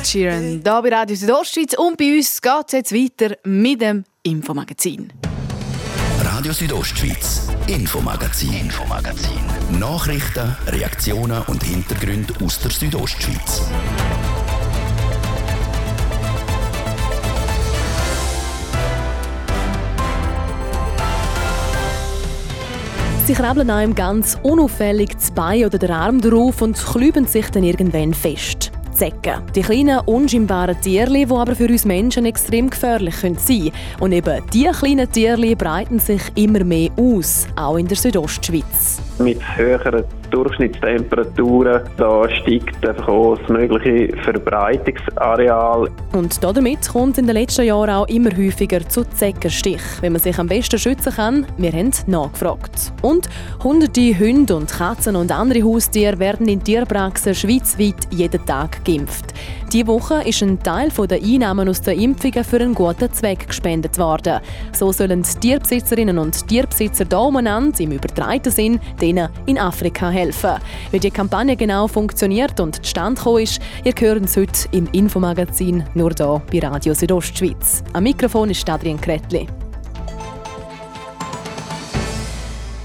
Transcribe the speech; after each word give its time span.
Ed 0.00 0.06
Sheeran, 0.06 0.62
hier 0.64 0.82
bei 0.82 0.88
Radio 0.88 1.14
Südostschweiz 1.14 1.74
und 1.74 1.98
bei 1.98 2.16
uns 2.16 2.40
geht 2.40 2.52
es 2.68 2.72
jetzt 2.72 2.94
weiter 2.94 3.36
mit 3.44 3.82
dem 3.82 4.04
Infomagazin. 4.22 5.12
Radio 6.24 6.54
Südostschweiz, 6.54 7.48
Infomagazin, 7.66 8.52
Infomagazin. 8.54 9.40
Nachrichten, 9.78 10.56
Reaktionen 10.68 11.42
und 11.48 11.62
Hintergründe 11.62 12.32
aus 12.42 12.60
der 12.60 12.70
Südostschweiz. 12.70 13.62
Sie 23.26 23.34
krabbeln 23.34 23.68
einem 23.68 23.94
ganz 23.94 24.38
unauffällig 24.42 25.10
das 25.14 25.30
Bein 25.30 25.66
oder 25.66 25.76
den 25.76 25.90
Arm 25.90 26.22
drauf 26.22 26.62
und 26.62 26.82
klüben 26.82 27.26
sich 27.26 27.50
dann 27.50 27.64
irgendwann 27.64 28.14
fest. 28.14 28.72
Zecken. 28.92 29.42
Die 29.54 29.62
kleinen, 29.62 30.00
unscheinbaren 30.00 30.80
Tierli, 30.80 31.26
die 31.26 31.32
aber 31.32 31.54
für 31.54 31.68
uns 31.68 31.84
Menschen 31.84 32.26
extrem 32.26 32.70
gefährlich 32.70 33.16
sein 33.16 33.36
können. 33.36 33.72
Und 34.00 34.12
eben 34.12 34.42
diese 34.52 34.72
kleinen 34.72 35.10
Tierli 35.10 35.54
breiten 35.54 35.98
sich 35.98 36.22
immer 36.34 36.64
mehr 36.64 36.90
aus, 36.96 37.46
auch 37.56 37.76
in 37.76 37.86
der 37.86 37.96
Südostschweiz. 37.96 39.00
Mit 39.18 39.40
höheren 39.56 40.04
Durchschnittstemperaturen 40.30 41.82
da 41.96 42.28
steigt 42.30 42.86
einfach 42.86 43.08
auch 43.08 43.36
das 43.36 43.48
mögliche 43.48 44.16
Verbreitungsareal. 44.22 45.90
Und 46.12 46.42
damit 46.42 46.88
kommt 46.88 47.18
in 47.18 47.26
den 47.26 47.36
letzten 47.36 47.66
Jahren 47.66 47.90
auch 47.90 48.08
immer 48.08 48.30
häufiger 48.30 48.86
zu 48.88 49.04
Zeckenstich. 49.04 49.82
Wenn 50.00 50.12
man 50.12 50.20
sich 50.20 50.38
am 50.38 50.46
besten 50.46 50.78
schützen 50.78 51.12
kann, 51.12 51.46
wir 51.56 51.72
haben 51.72 51.92
nachgefragt. 52.06 52.92
Und 53.02 53.28
hunderte 53.62 54.18
Hunde 54.18 54.56
und 54.56 54.70
Katzen 54.70 55.16
und 55.16 55.32
andere 55.32 55.62
Haustiere 55.62 56.18
werden 56.18 56.48
in 56.48 56.62
Tierpraxen 56.62 57.34
schweizweit 57.34 58.08
jeden 58.10 58.44
Tag 58.46 58.84
geimpft. 58.84 59.34
Diese 59.72 59.86
Woche 59.86 60.22
ist 60.24 60.42
ein 60.42 60.60
Teil 60.60 60.90
der 60.90 61.22
Einnahmen 61.22 61.68
aus 61.68 61.80
den 61.80 62.00
Impfungen 62.00 62.42
für 62.42 62.56
einen 62.56 62.74
guten 62.74 63.12
Zweck 63.12 63.46
gespendet 63.46 63.98
worden. 63.98 64.40
So 64.72 64.90
sollen 64.90 65.22
Tierbesitzerinnen 65.22 66.18
und 66.18 66.48
Tierbesitzer 66.48 67.04
hier 67.08 67.20
umeinander 67.20 67.78
im 67.78 67.92
übertreiten 67.92 68.50
Sinn 68.50 68.80
denen 69.00 69.28
in 69.46 69.58
Afrika 69.58 70.10
helfen. 70.10 70.56
Wie 70.90 70.98
die 70.98 71.12
Kampagne 71.12 71.54
genau 71.54 71.86
funktioniert 71.86 72.58
und 72.58 72.84
zustande 72.84 73.20
gekommen 73.20 73.44
ist, 73.44 73.60
ihr 73.84 73.94
hört 73.96 74.24
es 74.24 74.36
heute 74.36 74.68
im 74.72 74.88
Infomagazin 74.90 75.84
nur 75.94 76.10
hier 76.18 76.42
bei 76.50 76.58
Radio 76.66 76.92
Südostschweiz. 76.92 77.84
Am 77.92 78.02
Mikrofon 78.02 78.50
ist 78.50 78.68
Adrian 78.68 79.00
Kretli. 79.00 79.46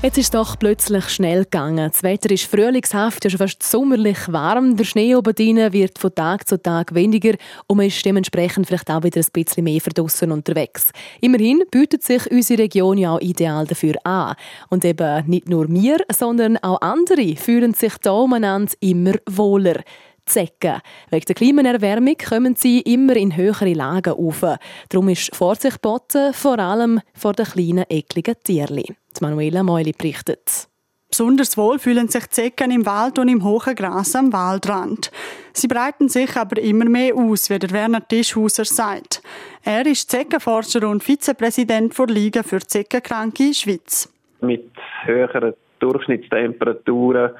Jetzt 0.05 0.19
ist 0.19 0.25
es 0.25 0.31
doch 0.31 0.59
plötzlich 0.59 1.09
schnell 1.09 1.45
gegangen. 1.45 1.89
Das 1.91 2.03
Wetter 2.03 2.29
ist 2.29 2.45
frühlingshaft, 2.45 3.23
ja 3.23 3.29
schon 3.31 3.39
fast 3.39 3.63
sommerlich 3.63 4.31
warm. 4.31 4.77
Der 4.77 4.83
Schnee 4.83 5.15
oben 5.15 5.33
drin 5.33 5.73
wird 5.73 5.97
von 5.97 6.13
Tag 6.13 6.47
zu 6.47 6.61
Tag 6.61 6.93
weniger 6.93 7.33
und 7.65 7.77
man 7.77 7.87
ist 7.87 8.05
dementsprechend 8.05 8.67
vielleicht 8.67 8.91
auch 8.91 9.01
wieder 9.01 9.19
ein 9.19 9.25
bisschen 9.33 9.63
mehr 9.63 9.81
verdrossen 9.81 10.31
unterwegs. 10.31 10.91
Immerhin 11.21 11.63
bietet 11.71 12.03
sich 12.03 12.29
unsere 12.29 12.61
Region 12.61 12.99
ja 12.99 13.15
auch 13.15 13.19
ideal 13.19 13.65
dafür 13.65 13.95
an. 14.03 14.35
Und 14.69 14.85
eben 14.85 15.25
nicht 15.25 15.49
nur 15.49 15.67
wir, 15.69 15.97
sondern 16.15 16.57
auch 16.57 16.81
andere 16.81 17.35
fühlen 17.35 17.73
sich 17.73 17.93
hier 18.03 18.13
umeinander 18.13 18.73
immer 18.81 19.15
wohler. 19.27 19.81
Zecken. 20.25 20.81
Wegen 21.09 21.25
der 21.25 21.35
Klimaerwärmung 21.35 22.15
kommen 22.17 22.55
sie 22.55 22.81
immer 22.81 23.15
in 23.15 23.35
höhere 23.35 23.73
Lagen 23.73 24.13
auf. 24.13 24.43
Darum 24.89 25.09
ist 25.09 25.35
Vorsicht 25.35 25.81
geboten, 25.81 26.33
vor 26.33 26.59
allem 26.59 26.99
vor 27.13 27.33
den 27.33 27.45
kleinen, 27.45 27.85
ekligen 27.89 28.35
Tierchen. 28.43 28.95
Manuela 29.21 29.63
Meuli 29.63 29.93
berichtet. 29.93 30.67
Besonders 31.09 31.57
wohl 31.57 31.79
fühlen 31.79 32.09
sich 32.09 32.29
Zecken 32.29 32.71
im 32.71 32.85
Wald 32.85 33.19
und 33.19 33.29
im 33.29 33.43
hohen 33.43 33.73
Gras 33.75 34.15
am 34.15 34.33
Waldrand. 34.33 35.11
Sie 35.53 35.67
breiten 35.67 36.09
sich 36.09 36.35
aber 36.35 36.61
immer 36.61 36.85
mehr 36.85 37.15
aus, 37.15 37.49
wie 37.49 37.57
der 37.57 37.71
Werner 37.71 38.05
Tischhauser 38.05 38.65
sagt. 38.65 39.21
Er 39.63 39.85
ist 39.85 40.11
Zeckenforscher 40.11 40.85
und 40.89 41.03
Vizepräsident 41.03 41.97
der 41.97 42.07
Liga 42.07 42.43
für 42.43 42.59
Zeckenkranke 42.59 43.53
Schweiz. 43.53 44.11
Mit 44.41 44.71
höheren 45.05 45.53
Durchschnittstemperaturen 45.79 47.31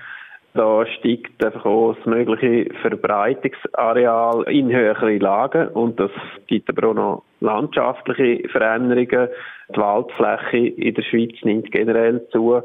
da 0.56 0.86
steigt 0.86 1.44
einfach 1.44 1.66
auch 1.66 1.96
das 1.96 2.06
mögliche 2.06 2.74
Verbreitungsareal 2.82 4.44
in 4.44 4.72
höhere 4.72 5.18
Lagen 5.18 5.68
und 5.70 6.00
das 6.00 6.12
gibt 6.48 6.70
aber 6.70 6.90
auch 6.90 6.94
noch 6.94 7.24
landschaftliche 7.42 8.48
Veränderungen. 8.50 9.30
Die 9.70 9.78
Waldfläche 9.78 10.68
in 10.68 10.94
der 10.94 11.02
Schweiz 11.04 11.36
nimmt 11.44 11.72
generell 11.72 12.26
zu, 12.32 12.62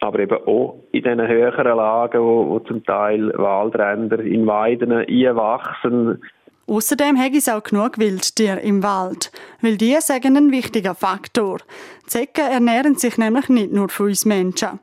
aber 0.00 0.18
eben 0.18 0.46
auch 0.46 0.82
in 0.92 1.02
diesen 1.02 1.26
höheren 1.26 1.76
Lagen, 1.76 2.20
wo, 2.20 2.50
wo 2.50 2.58
zum 2.60 2.84
Teil 2.84 3.32
Waldränder 3.36 4.20
in 4.20 4.46
Weiden 4.46 4.92
einwachsen. 4.92 6.22
Außerdem 6.66 7.16
hätte 7.16 7.38
es 7.38 7.48
auch 7.48 7.62
genug 7.62 7.98
Wildtiere 7.98 8.60
im 8.60 8.82
Wald, 8.82 9.32
weil 9.62 9.78
die 9.78 9.96
sagen 10.00 10.36
ein 10.36 10.52
wichtiger 10.52 10.94
Faktor. 10.94 11.58
Zecken 12.06 12.44
ernähren 12.44 12.96
sich 12.96 13.16
nämlich 13.16 13.48
nicht 13.48 13.72
nur 13.72 13.88
von 13.88 14.06
uns 14.06 14.26
Menschen. 14.26 14.80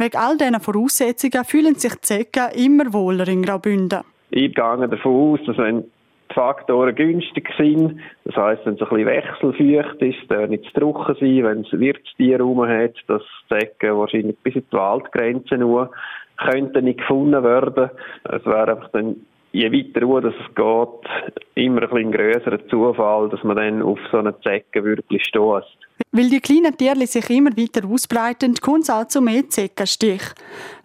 Wegen 0.00 0.16
all 0.16 0.38
diesen 0.38 0.58
Voraussetzungen 0.60 1.44
fühlen 1.44 1.74
sich 1.74 1.92
die 1.92 2.00
Zecken 2.00 2.48
immer 2.54 2.90
wohler 2.90 3.28
in 3.28 3.42
Graubünden. 3.42 4.00
Ich 4.30 4.54
gehe 4.54 4.88
davon 4.88 5.34
aus, 5.34 5.40
dass 5.46 5.58
wenn 5.58 5.82
die 5.82 6.34
Faktoren 6.34 6.94
günstig 6.94 7.46
sind, 7.58 8.00
das 8.24 8.34
heisst, 8.34 8.64
wenn 8.64 8.76
es 8.76 8.80
ein 8.80 8.88
bisschen 8.88 9.06
wechselfeucht 9.06 10.00
ist, 10.00 10.30
darf 10.30 10.48
nicht 10.48 10.64
zu 10.72 10.80
trocken 10.80 11.16
sein, 11.20 11.44
wenn 11.44 11.60
es 11.66 11.78
Wirtstiere 11.78 12.42
rum 12.42 12.66
hat, 12.66 12.94
dass 13.08 13.20
Zecken 13.50 13.98
wahrscheinlich 13.98 14.38
bis 14.38 14.54
in 14.54 14.64
die 14.72 14.76
Waldgrenze 14.76 15.58
nur 15.58 15.90
könnten 16.38 16.86
nicht 16.86 17.00
gefunden 17.00 17.44
werden. 17.44 17.90
Es 18.24 18.46
wäre 18.46 18.70
einfach 18.70 18.88
dann 18.92 19.16
je 19.52 19.70
weiter 19.70 20.02
ruhe 20.02 20.28
es 20.28 20.54
geht, 20.54 21.34
immer 21.54 21.82
ein 21.82 21.88
bisschen 21.90 22.12
grösserer 22.12 22.66
Zufall, 22.68 23.28
dass 23.28 23.42
man 23.42 23.56
dann 23.56 23.82
auf 23.82 23.98
so 24.10 24.18
eine 24.18 24.38
Zecke 24.40 24.84
wirklich 24.84 25.24
stößt. 25.24 25.78
Weil 26.12 26.30
die 26.30 26.40
kleinen 26.40 26.76
Tiere 26.76 27.06
sich 27.06 27.28
immer 27.30 27.56
weiter 27.56 27.86
ausbreiten, 27.86 28.54
kommt 28.56 28.84
es 28.84 28.90
auch 28.90 29.20
mehr 29.20 29.48
Zeckenstich. 29.48 30.22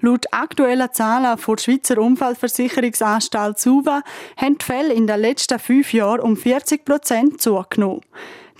Laut 0.01 0.25
aktuellen 0.31 0.91
Zahlen 0.91 1.37
der 1.37 1.57
Schweizer 1.57 1.99
Unfallversicherungsanstalt 1.99 3.57
SUVA 3.57 4.01
haben 4.37 4.57
die 4.57 4.65
Fälle 4.65 4.93
in 4.93 5.07
den 5.07 5.21
letzten 5.21 5.57
fünf 5.57 5.93
Jahren 5.93 6.19
um 6.19 6.35
40 6.35 6.85
Prozent 6.85 7.41
zugenommen. 7.41 8.01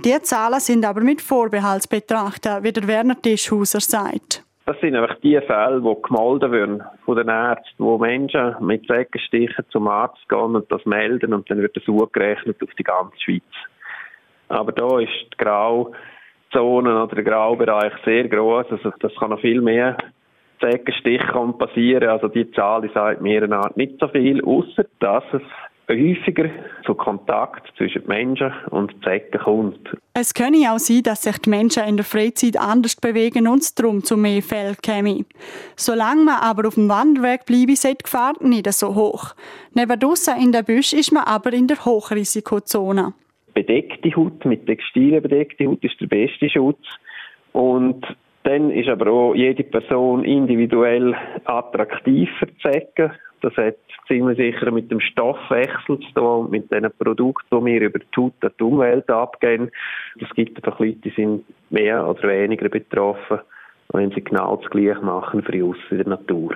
Diese 0.03 0.21
Zahlen 0.23 0.59
sind 0.59 0.85
aber 0.85 1.01
mit 1.01 1.21
Vorbehalt 1.21 1.83
zu 1.83 1.89
betrachten, 1.89 2.63
wie 2.63 2.73
der 2.73 2.87
Werner 2.87 3.21
Tischhauser 3.21 3.79
sagt. 3.79 4.44
Das 4.65 4.79
sind 4.79 4.95
einfach 4.95 5.19
die 5.19 5.39
Fälle, 5.41 5.79
die 5.79 6.01
gemeldet 6.01 6.51
werden 6.51 6.83
von 7.05 7.15
den 7.15 7.27
Ärzten, 7.27 7.83
wo 7.83 7.99
Menschen 7.99 8.55
mit 8.61 8.87
Zeckenstichen 8.87 9.63
zum 9.69 9.87
Arzt 9.87 10.27
gehen 10.27 10.55
und 10.55 10.71
das 10.71 10.83
melden 10.85 11.35
und 11.35 11.49
dann 11.49 11.61
wird 11.61 11.77
das 11.77 11.87
hochgerechnet 11.87 12.61
auf 12.63 12.73
die 12.77 12.83
ganze 12.83 13.19
Schweiz. 13.21 13.43
Aber 14.47 14.71
da 14.71 14.99
ist 14.99 15.11
die 15.33 15.37
Grauzone 15.37 15.93
oder 17.03 17.15
der 17.15 17.23
Graubereich 17.23 17.93
sehr 18.03 18.27
groß, 18.27 18.65
also 18.71 18.91
das 18.99 19.13
kann 19.15 19.29
noch 19.29 19.39
viel 19.39 19.61
mehr 19.61 19.97
Zeckenstiche 20.59 21.53
passieren. 21.59 22.09
Also 22.09 22.27
die 22.27 22.49
Zahl 22.51 22.89
sagt 22.91 23.21
mir 23.21 23.43
eine 23.43 23.57
Art 23.57 23.77
nicht 23.77 23.99
so 23.99 24.07
viel, 24.07 24.43
außer 24.43 24.85
dass 24.99 25.23
es 25.31 25.43
häufiger 25.87 26.49
zu 26.85 26.95
Kontakt 26.95 27.71
zwischen 27.77 28.05
Menschen 28.07 28.51
und 28.71 28.93
Zecken 29.03 29.39
kommt. 29.39 29.79
Es 30.13 30.33
könne 30.33 30.71
auch 30.71 30.79
sein, 30.79 31.03
dass 31.03 31.23
sich 31.23 31.37
die 31.39 31.49
Menschen 31.49 31.83
in 31.83 31.97
der 31.97 32.05
Freizeit 32.05 32.57
anders 32.57 32.95
bewegen 32.95 33.47
und 33.47 33.61
es 33.61 33.75
darum 33.75 34.03
zu 34.03 34.17
mehr 34.17 34.41
Fällen 34.41 34.77
käme. 34.81 35.25
Solange 35.75 36.23
man 36.23 36.41
aber 36.41 36.67
auf 36.67 36.75
dem 36.75 36.89
Wanderweg 36.89 37.45
bleibe, 37.45 37.73
ist 37.73 37.83
die 37.83 37.95
Gefahr 38.01 38.33
nicht 38.41 38.71
so 38.73 38.95
hoch. 38.95 39.35
Neben 39.73 39.99
draussen 39.99 40.41
in 40.41 40.51
der 40.51 40.63
Büsch 40.63 40.93
ist 40.93 41.11
man 41.11 41.23
aber 41.23 41.53
in 41.53 41.67
der 41.67 41.83
Hochrisikozone. 41.83 43.13
Bedeckte 43.53 44.15
Haut, 44.15 44.43
mit 44.45 44.65
Textilien 44.65 45.21
bedeckte 45.21 45.65
Haut 45.67 45.83
ist 45.83 45.99
der 46.01 46.07
beste 46.07 46.49
Schutz. 46.49 46.83
Und 47.53 48.05
dann 48.43 48.69
ist 48.69 48.89
aber 48.89 49.11
auch 49.11 49.33
jede 49.33 49.63
Person 49.63 50.23
individuell 50.23 51.15
attraktiv 51.45 52.29
für 52.37 52.47
Zecken. 52.57 53.11
Das 53.45 53.55
hat 53.57 53.75
ziemlich 54.07 54.37
sicher 54.37 54.71
mit 54.71 54.89
dem 54.89 54.99
Stoffwechsel 54.99 55.99
zu 55.99 56.11
tun, 56.15 56.49
mit 56.49 56.71
den 56.71 56.89
Produkten, 56.97 57.59
die 57.59 57.65
wir 57.73 57.81
über 57.81 57.99
die 57.99 58.07
Haut 58.17 58.33
an 58.41 58.49
die 58.59 58.63
Umwelt 58.63 59.07
abgeben. 59.07 59.69
Es 60.19 60.27
gibt 60.31 60.57
einfach 60.57 60.79
Leute, 60.79 60.95
die 60.95 61.11
sind 61.11 61.45
mehr 61.69 62.07
oder 62.07 62.27
weniger 62.27 62.69
betroffen, 62.69 63.41
wenn 63.89 64.09
sie 64.09 64.23
genau 64.23 64.55
das 64.55 64.67
Gleiche 64.71 64.99
machen 64.99 65.43
für 65.43 65.63
uns 65.63 65.77
in 65.91 65.97
der 65.97 66.07
Natur. 66.07 66.55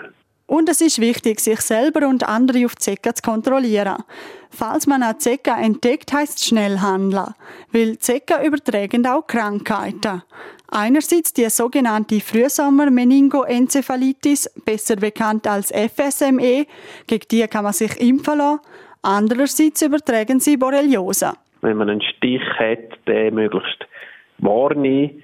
Und 0.49 0.67
es 0.67 0.81
ist 0.81 0.99
wichtig, 0.99 1.39
sich 1.39 1.61
selber 1.61 2.05
und 2.07 2.27
andere 2.27 2.65
auf 2.65 2.75
Zecke 2.75 3.13
zu 3.13 3.21
kontrollieren. 3.21 4.03
Falls 4.49 4.87
man 4.87 5.03
eine 5.03 5.19
Zecke 5.19 5.51
entdeckt, 5.51 6.11
heißt 6.11 6.43
schnell 6.43 6.79
handeln, 6.79 7.35
weil 7.71 7.99
Zecke 7.99 8.43
übertragen 8.43 9.05
auch 9.05 9.27
Krankheiten. 9.27 10.23
Einerseits 10.71 11.33
die 11.33 11.47
sogenannte 11.51 12.19
Frühsommer-Meningoenzephalitis, 12.19 14.49
besser 14.65 14.95
bekannt 14.95 15.45
als 15.45 15.71
FSME, 15.71 16.65
gegen 17.05 17.27
die 17.29 17.47
kann 17.47 17.65
man 17.65 17.73
sich 17.73 18.01
impfen 18.01 18.39
lassen. 18.39 18.61
Andererseits 19.03 19.83
übertragen 19.83 20.39
sie 20.39 20.57
Borreliose. 20.57 21.33
Wenn 21.61 21.77
man 21.77 21.91
einen 21.91 22.01
Stich 22.01 22.41
hat, 22.57 22.97
der 23.05 23.31
möglichst 23.31 23.85
wahrnehmen, 24.39 25.21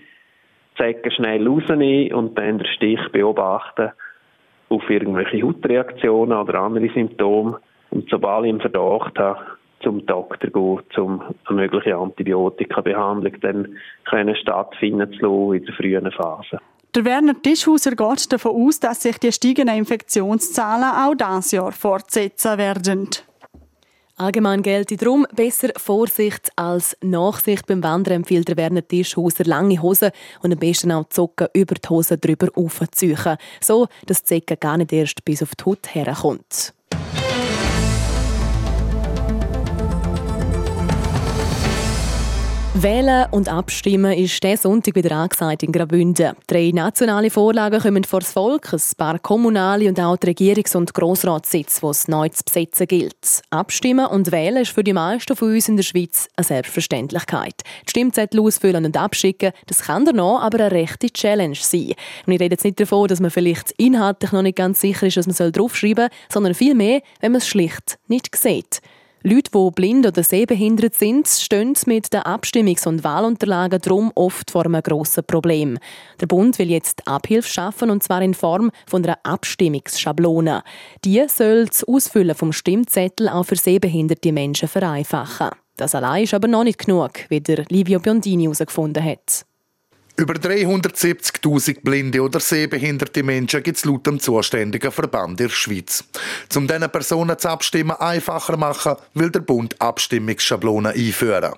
Zecken 0.77 1.12
schnell 1.13 1.48
rausnehmen 1.48 2.13
und 2.13 2.38
dann 2.38 2.60
den 2.60 2.68
Stich 2.68 3.00
beobachten 3.12 3.92
auf 4.69 4.89
irgendwelche 4.89 5.41
Hautreaktionen 5.41 6.38
oder 6.38 6.59
andere 6.59 6.89
Symptome. 6.94 7.59
Und 7.91 8.09
sobald 8.09 8.45
ich 8.45 8.50
einen 8.50 8.62
Verdacht 8.62 9.17
habe, 9.17 9.39
zum 9.81 10.06
Doktor 10.06 10.50
gehen, 10.50 11.03
um 11.03 11.21
eine 11.45 11.56
mögliche 11.56 11.95
Antibiotikabehandlung 11.95 13.39
dann 13.41 13.77
können 14.09 14.35
stattfinden 14.35 15.13
zu 15.13 15.25
lassen 15.25 15.53
in 15.53 15.65
der 15.65 15.75
frühen 15.75 16.12
Phase. 16.12 16.59
Der 16.95 17.06
Werner 17.06 17.39
Tischhauser 17.41 17.91
geht 17.91 18.31
davon 18.31 18.67
aus, 18.67 18.79
dass 18.79 19.01
sich 19.01 19.17
die 19.19 19.31
steigenden 19.31 19.77
Infektionszahlen 19.77 20.83
auch 20.83 21.13
dieses 21.13 21.51
Jahr 21.51 21.71
fortsetzen 21.71 22.57
werden. 22.57 23.09
Allgemein 24.17 24.62
gilt 24.62 25.01
darum, 25.01 25.27
besser 25.35 25.71
Vorsicht 25.75 26.50
als 26.56 26.95
Nachsicht. 27.01 27.67
Beim 27.67 27.83
Wandern 27.83 28.13
empfiehlt 28.13 28.47
der 28.47 28.56
Werner 28.56 28.88
Tischhauser 28.88 29.44
lange 29.44 29.81
Hosen 29.81 30.12
und 30.41 30.53
am 30.53 30.59
besten 30.59 30.94
auch 30.94 31.03
die 31.03 31.15
Socken 31.15 31.50
über 31.53 31.75
die 31.75 31.89
Hose 31.89 32.17
drüber 32.17 32.47
aufziehen. 32.56 33.38
So, 33.59 33.88
dass 34.06 34.23
die 34.23 34.27
Zecke 34.27 34.56
gar 34.56 34.77
nicht 34.77 34.94
erst 34.94 35.25
bis 35.25 35.44
auf 35.44 35.56
die 35.56 35.65
Haut 35.65 35.94
herkommt. 35.94 36.73
Wählen 42.77 43.25
und 43.31 43.48
Abstimmen 43.48 44.12
ist 44.12 44.44
diesen 44.44 44.57
Sonntag 44.57 44.95
wieder 44.95 45.16
angesagt 45.16 45.63
in 45.63 45.72
Graubünden. 45.72 46.36
Drei 46.45 46.72
nationale 46.74 47.30
Vorlagen 47.30 47.80
kommen 47.80 48.04
vor 48.04 48.19
das 48.19 48.33
Volk, 48.33 48.74
ein 48.74 48.81
paar 48.98 49.18
kommunale 49.18 49.88
und 49.88 49.98
auch 49.98 50.18
die 50.18 50.27
Regierungs- 50.27 50.75
und 50.75 50.94
Grossratssitze, 50.94 51.80
die 51.80 51.88
es 51.88 52.10
neu 52.10 52.27
zu 52.27 52.44
besetzen 52.44 52.86
gilt. 52.86 53.42
Abstimmen 53.50 54.07
und 54.07 54.33
wählen 54.33 54.57
ist 54.57 54.72
für 54.72 54.83
die 54.83 54.92
meisten 54.92 55.38
von 55.38 55.54
uns 55.54 55.69
in 55.69 55.77
der 55.77 55.83
Schweiz 55.83 56.27
eine 56.36 56.44
Selbstverständlichkeit. 56.44 57.62
Die 57.86 57.92
Stimmzettel 57.92 58.42
ausfüllen 58.42 58.83
und 58.83 58.98
abschicken, 58.98 59.54
das 59.68 59.83
kann 59.83 60.04
danach 60.04 60.42
aber 60.42 60.60
eine 60.60 60.72
rechte 60.72 61.10
Challenge 61.10 61.56
sein. 61.57 61.94
Und 62.25 62.33
ich 62.33 62.42
rede 62.42 62.56
jetzt 62.56 62.66
nicht 62.66 62.81
davon, 62.81 63.07
dass 63.07 63.22
man 63.22 63.31
vielleicht 63.31 63.72
inhaltlich 63.77 64.33
noch 64.33 64.42
nicht 64.42 64.57
ganz 64.57 64.81
sicher 64.81 65.07
ist, 65.07 65.16
was 65.16 65.39
man 65.39 65.51
draufschreiben 65.54 66.10
soll, 66.10 66.30
sondern 66.30 66.54
vielmehr, 66.54 67.01
wenn 67.22 67.31
man 67.31 67.39
es 67.39 67.48
schlicht 67.48 68.00
nicht 68.10 68.36
sieht. 68.36 68.81
Leute, 69.27 69.50
die 69.56 69.72
blind 69.72 70.06
oder 70.06 70.22
sehbehindert 70.22 70.94
sind, 70.94 71.27
stehen 71.27 71.74
mit 71.88 72.13
den 72.13 72.22
Abstimmungs- 72.22 72.88
und 72.88 73.04
Wahlunterlagen 73.04 73.81
drum 73.81 74.12
oft 74.13 74.51
vor 74.51 74.66
einem 74.66 74.83
grossen 74.83 75.24
Problem. 75.25 75.80
Der 76.22 76.27
Bund 76.27 76.60
will 76.60 76.69
jetzt 76.69 77.07
Abhilfe 77.07 77.50
schaffen 77.50 77.89
und 77.89 78.04
zwar 78.04 78.22
in 78.22 78.36
Form 78.36 78.69
von 78.86 79.04
einer 79.04 79.18
Abstimmungsschablone. 79.24 80.62
Die 81.04 81.25
soll 81.27 81.66
das 81.66 81.83
Ausfüllen 81.83 82.36
vom 82.36 82.54
Stimmzettel 82.54 83.27
auch 83.27 83.48
für 83.48 83.56
sehbehinderte 83.56 84.31
Menschen 84.31 84.68
vereinfachen. 84.68 85.50
Das 85.75 85.95
allein 85.95 86.25
ist 86.25 86.36
aber 86.36 86.48
noch 86.48 86.63
nicht 86.63 86.86
genug, 86.86 87.13
wie 87.30 87.42
der 87.42 87.66
Livio 87.69 88.00
Biondini 88.00 88.44
herausgefunden 88.44 89.04
hat. 89.04 89.48
Über 90.17 90.35
370.000 90.35 91.81
blinde 91.83 92.21
oder 92.21 92.39
sehbehinderte 92.39 93.21
Menschen 93.21 93.62
gibt 93.62 93.77
es 93.77 93.83
laut 93.83 94.07
dem 94.07 94.17
zuständigen 94.17 94.89
Verband 94.89 95.41
in 95.41 95.47
der 95.47 95.53
Schweiz. 95.53 96.06
Um 96.56 96.69
diesen 96.69 96.89
Personen 96.89 97.38
zu 97.38 97.50
abstimmen 97.50 97.97
einfacher 98.00 98.56
machen, 98.56 98.95
will 99.13 99.29
der 99.29 99.41
Bund 99.41 99.75
Abstimmungsschablonen 99.81 100.94
einführen. 100.94 101.51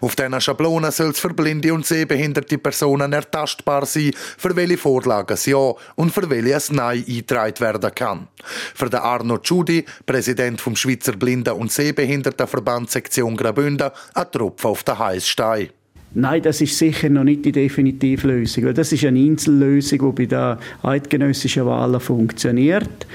Auf 0.00 0.14
diesen 0.14 0.40
Schablonen 0.40 0.92
soll 0.92 1.10
es 1.10 1.18
für 1.18 1.34
blinde 1.34 1.74
und 1.74 1.86
sehbehinderte 1.86 2.56
Personen 2.58 3.12
ertastbar 3.12 3.84
sein, 3.84 4.12
für 4.38 4.54
welche 4.54 4.78
Vorlagen 4.78 5.34
es 5.34 5.46
Ja 5.46 5.72
und 5.96 6.12
für 6.12 6.30
welche 6.30 6.52
es 6.54 6.70
Nein 6.70 7.04
eingetragen 7.08 7.58
werden 7.58 7.94
kann. 7.96 8.28
Für 8.76 8.90
den 8.90 9.00
Arno 9.00 9.38
Giudi, 9.38 9.84
Präsident 10.06 10.60
vom 10.60 10.76
Schweizer 10.76 11.16
Blinden- 11.16 11.54
und 11.54 11.72
Sehbehindertenverband 11.72 12.92
Sektion 12.92 13.36
Graubünden, 13.36 13.90
ein 14.14 14.30
Tropfen 14.30 14.70
auf 14.70 14.84
den 14.84 15.00
heißen 15.00 15.28
Stein. 15.28 15.70
Nein, 16.16 16.42
das 16.42 16.60
ist 16.60 16.78
sicher 16.78 17.08
noch 17.08 17.24
nicht 17.24 17.44
die 17.44 17.50
definitive 17.50 18.28
Lösung, 18.28 18.64
weil 18.64 18.74
das 18.74 18.92
ist 18.92 19.04
eine 19.04 19.18
Insellösung, 19.18 20.14
die 20.16 20.26
bei 20.26 20.26
den 20.26 20.56
eidgenössischen 20.82 21.66
Wahlen 21.66 21.98
funktioniert. 21.98 23.06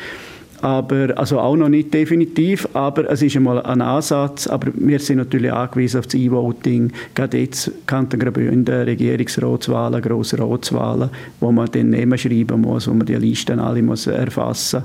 Aber, 0.61 1.17
also 1.17 1.39
auch 1.39 1.55
noch 1.55 1.69
nicht 1.69 1.93
definitiv, 1.93 2.67
aber 2.73 3.09
es 3.09 3.21
ist 3.21 3.37
einmal 3.37 3.61
ein 3.61 3.81
Ansatz. 3.81 4.47
Aber 4.47 4.71
wir 4.75 4.99
sind 4.99 5.17
natürlich 5.17 5.53
angewiesen 5.53 5.99
auf 5.99 6.07
das 6.07 6.15
E-Voting, 6.15 6.91
gerade 7.15 7.37
jetzt 7.37 7.71
Kanton 7.85 8.19
Graubünden, 8.19 8.83
Regierungsratswahlen, 8.83 10.01
Grossratswahlen, 10.01 11.09
wo 11.39 11.53
man 11.53 11.71
den 11.71 11.91
Namen 11.91 12.17
schreiben 12.17 12.59
muss, 12.59 12.89
wo 12.89 12.93
man 12.93 13.05
die 13.05 13.15
Listen 13.15 13.59
alle 13.59 13.81
erfassen 13.81 14.83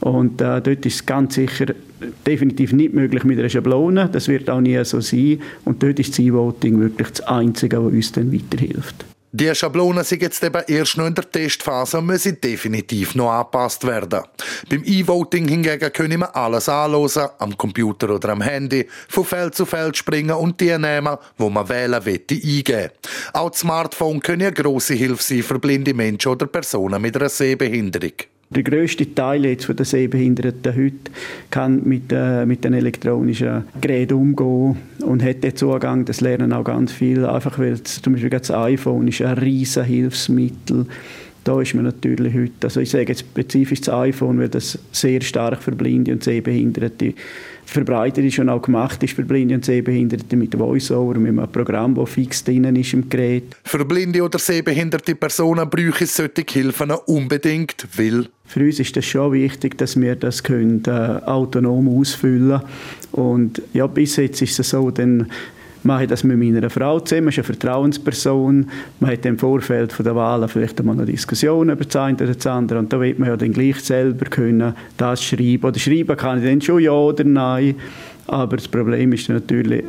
muss. 0.00 0.12
Und 0.14 0.40
äh, 0.40 0.60
dort 0.60 0.86
ist 0.86 0.94
es 0.94 1.06
ganz 1.06 1.34
sicher 1.34 1.66
definitiv 2.26 2.72
nicht 2.72 2.94
möglich 2.94 3.24
mit 3.24 3.38
einer 3.38 3.48
Schablone. 3.48 4.08
Das 4.12 4.28
wird 4.28 4.48
auch 4.50 4.60
nie 4.60 4.82
so 4.84 5.00
sein. 5.00 5.40
Und 5.64 5.82
dort 5.82 5.98
ist 5.98 6.10
das 6.10 6.18
E-Voting 6.18 6.80
wirklich 6.80 7.08
das 7.08 7.20
Einzige, 7.22 7.84
was 7.84 7.92
uns 7.92 8.12
dann 8.12 8.32
weiterhilft. 8.32 9.04
Die 9.30 9.54
Schablonen 9.54 10.04
sind 10.04 10.22
jetzt 10.22 10.42
eben 10.42 10.62
erst 10.66 10.96
noch 10.96 11.06
in 11.06 11.14
der 11.14 11.30
Testphase 11.30 11.98
und 11.98 12.06
müssen 12.06 12.40
definitiv 12.40 13.14
noch 13.14 13.30
angepasst 13.30 13.86
werden. 13.86 14.22
Beim 14.70 14.82
E-Voting 14.86 15.46
hingegen 15.46 15.92
können 15.92 16.20
wir 16.20 16.34
alles 16.34 16.66
anlösen, 16.70 17.26
am 17.38 17.56
Computer 17.58 18.08
oder 18.08 18.30
am 18.30 18.40
Handy, 18.40 18.86
von 19.08 19.26
Feld 19.26 19.54
zu 19.54 19.66
Feld 19.66 19.98
springen 19.98 20.30
und 20.30 20.58
die 20.62 20.76
nehmen, 20.78 21.18
wo 21.36 21.50
man 21.50 21.68
wählen 21.68 22.02
wette, 22.06 22.36
eingeben. 22.36 22.90
Auch 23.34 23.50
das 23.50 23.60
Smartphone 23.60 24.20
können 24.20 24.46
eine 24.46 24.52
grosse 24.52 24.94
Hilfe 24.94 25.22
sein 25.22 25.42
für 25.42 25.58
blinde 25.58 25.92
Menschen 25.92 26.32
oder 26.32 26.46
Personen 26.46 27.02
mit 27.02 27.14
einer 27.14 27.28
Sehbehinderung. 27.28 28.12
Der 28.50 28.62
grösste 28.62 29.14
Teil 29.14 29.44
jetzt 29.44 29.66
von 29.66 29.76
der 29.76 29.84
Sehbehinderten 29.84 30.74
heute 30.74 31.12
kann 31.50 31.82
mit, 31.84 32.10
äh, 32.10 32.46
mit 32.46 32.64
den 32.64 32.72
elektronischen 32.72 33.64
Geräten 33.78 34.14
umgehen 34.14 34.78
und 35.00 35.22
hat 35.22 35.44
den 35.44 35.54
Zugang. 35.54 36.06
Das 36.06 36.22
lernen 36.22 36.54
auch 36.54 36.64
ganz 36.64 36.90
viele. 36.90 37.30
Einfach 37.30 37.58
weil 37.58 37.82
zum 37.82 38.14
Beispiel 38.14 38.30
das 38.30 38.50
iPhone 38.50 39.08
ist 39.08 39.20
ein 39.20 39.36
riesen 39.36 39.84
Hilfsmittel. 39.84 40.86
Da 41.44 41.60
ist 41.60 41.74
man 41.74 41.84
natürlich 41.84 42.34
heute, 42.34 42.52
also 42.64 42.80
ich 42.80 42.90
sage 42.90 43.06
jetzt 43.08 43.20
spezifisch 43.20 43.80
das 43.82 43.94
iPhone, 43.94 44.38
weil 44.38 44.48
das 44.48 44.78
sehr 44.92 45.20
stark 45.20 45.62
für 45.62 45.72
Blinde 45.72 46.12
und 46.12 46.24
Sehbehinderte 46.24 47.14
verbreitet 47.64 48.24
ist 48.24 48.38
und 48.38 48.48
auch 48.48 48.62
gemacht 48.62 49.02
ist 49.02 49.14
für 49.14 49.22
Blinde 49.22 49.54
und 49.54 49.64
Sehbehinderte 49.64 50.36
mit 50.36 50.58
VoiceOver, 50.58 51.18
mit 51.18 51.38
einem 51.38 51.50
Programm, 51.50 51.94
das 51.94 52.10
fix 52.10 52.44
drin 52.44 52.64
ist 52.76 52.92
im 52.92 53.08
Gerät. 53.08 53.56
Für 53.64 53.84
blinde 53.84 54.22
oder 54.22 54.38
sehbehinderte 54.38 55.14
Personen 55.14 55.68
bräuchte 55.68 56.04
es 56.04 56.16
solche 56.16 56.44
Hilfen 56.50 56.90
unbedingt, 56.90 57.86
weil 57.96 58.28
für 58.48 58.60
uns 58.60 58.80
ist 58.80 58.96
das 58.96 59.04
schon 59.04 59.32
wichtig, 59.32 59.76
dass 59.76 60.00
wir 60.00 60.16
das 60.16 60.42
können, 60.42 60.82
äh, 60.86 60.90
autonom 60.90 61.86
ausfüllen 61.86 62.62
Und 63.12 63.60
ja, 63.74 63.86
bis 63.86 64.16
jetzt 64.16 64.40
ist 64.40 64.58
es 64.58 64.70
so, 64.70 64.90
dann 64.90 65.26
mache 65.82 66.04
ich 66.04 66.08
das 66.08 66.24
mit 66.24 66.38
meiner 66.38 66.70
Frau 66.70 66.98
zusammen, 66.98 67.28
ist 67.28 67.36
eine 67.38 67.44
Vertrauensperson. 67.44 68.70
Man 69.00 69.10
hat 69.10 69.26
im 69.26 69.38
Vorfeld 69.38 69.94
der 69.98 70.16
Wahlen 70.16 70.48
vielleicht 70.48 70.80
einmal 70.80 70.96
eine 70.96 71.04
Diskussion 71.04 71.68
über 71.68 71.84
das 71.84 71.94
eine 71.96 72.16
oder 72.16 72.34
das 72.34 72.46
andere 72.46 72.78
und 72.78 72.90
da 72.90 72.98
wird 72.98 73.18
man 73.18 73.28
ja 73.28 73.36
dann 73.36 73.52
gleich 73.52 73.80
selber 73.80 74.24
können 74.26 74.74
das 74.96 75.22
schreiben. 75.22 75.64
Oder 75.64 75.78
schreiben 75.78 76.16
kann 76.16 76.38
ich 76.38 76.48
dann 76.48 76.62
schon 76.62 76.82
ja 76.82 76.92
oder 76.92 77.24
nein, 77.24 77.74
aber 78.26 78.56
das 78.56 78.68
Problem 78.68 79.12
ist 79.12 79.28
natürlich, 79.28 79.84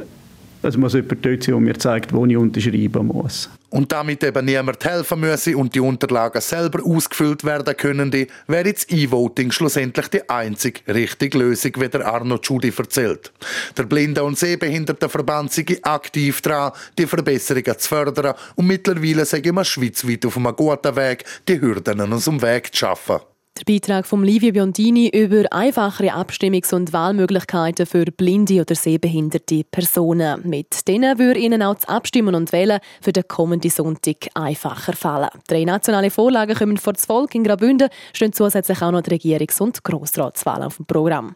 es 0.62 0.78
muss 0.78 0.94
jemand 0.94 1.26
dort 1.26 1.44
sein, 1.44 1.54
der 1.54 1.60
mir 1.62 1.78
zeigt, 1.78 2.14
wo 2.14 2.26
ich 2.26 2.36
unterschreiben 2.36 3.08
muss. 3.08 3.50
Und 3.70 3.92
damit 3.92 4.24
eben 4.24 4.46
niemand 4.46 4.84
helfen 4.84 5.20
müsse 5.20 5.56
und 5.56 5.74
die 5.76 5.80
Unterlagen 5.80 6.42
selber 6.42 6.84
ausgefüllt 6.84 7.44
werden 7.44 7.78
können, 7.78 8.12
wäre 8.48 8.74
das 8.74 8.90
E-Voting 8.90 9.52
schlussendlich 9.52 10.08
die 10.08 10.28
einzige 10.28 10.82
richtige 10.94 11.38
Lösung, 11.38 11.74
wie 11.78 11.88
der 11.88 12.06
Arno 12.06 12.40
Tschudi 12.40 12.74
erzählt. 12.76 13.32
Der 13.78 13.84
Blinde- 13.84 14.24
und 14.24 14.38
Sehbehindertenverband 14.40 15.54
sei 15.54 15.66
aktiv 15.84 16.42
dran, 16.42 16.72
die 16.98 17.06
Verbesserungen 17.06 17.78
zu 17.78 17.88
fördern 17.88 18.34
und 18.56 18.68
mittlerweile 18.68 19.26
sagen 19.26 19.56
wir 19.56 19.64
schweizweit 19.64 20.26
auf 20.26 20.38
einem 20.38 20.56
guten 20.56 20.96
Weg, 20.96 21.24
die 21.48 21.62
Hürden 21.62 22.02
aus 22.12 22.26
dem 22.26 22.42
Weg 22.42 22.74
zu 22.74 22.80
schaffen. 22.80 23.20
Der 23.60 23.74
Beitrag 23.74 24.06
von 24.06 24.24
Livio 24.24 24.54
Biondini 24.54 25.10
über 25.10 25.44
einfachere 25.52 26.14
Abstimmungs- 26.14 26.74
und 26.74 26.94
Wahlmöglichkeiten 26.94 27.86
für 27.86 28.06
blinde 28.06 28.62
oder 28.62 28.74
sehbehinderte 28.74 29.66
Personen. 29.70 30.48
Mit 30.48 30.88
denen 30.88 31.20
würde 31.20 31.42
Ihnen 31.42 31.62
auch 31.62 31.76
das 31.76 31.90
Abstimmen 31.90 32.36
und 32.36 32.54
Wählen 32.54 32.80
für 33.02 33.12
den 33.12 33.28
kommenden 33.28 33.70
Sonntag 33.70 34.30
einfacher 34.34 34.94
fallen. 34.94 35.30
Drei 35.48 35.66
nationale 35.66 36.10
Vorlagen 36.10 36.56
kommen 36.56 36.78
vor 36.78 36.94
das 36.94 37.06
Volk 37.06 37.36
in 37.36 37.44
Graubünden, 37.44 37.90
stehen 38.14 38.32
zusätzlich 38.32 38.82
auch 38.82 38.92
noch 38.92 39.02
die 39.02 39.18
Regierungs- 39.18 39.62
und 39.62 39.84
Grossratswahlen 39.84 40.64
auf 40.64 40.78
dem 40.78 40.86
Programm. 40.86 41.36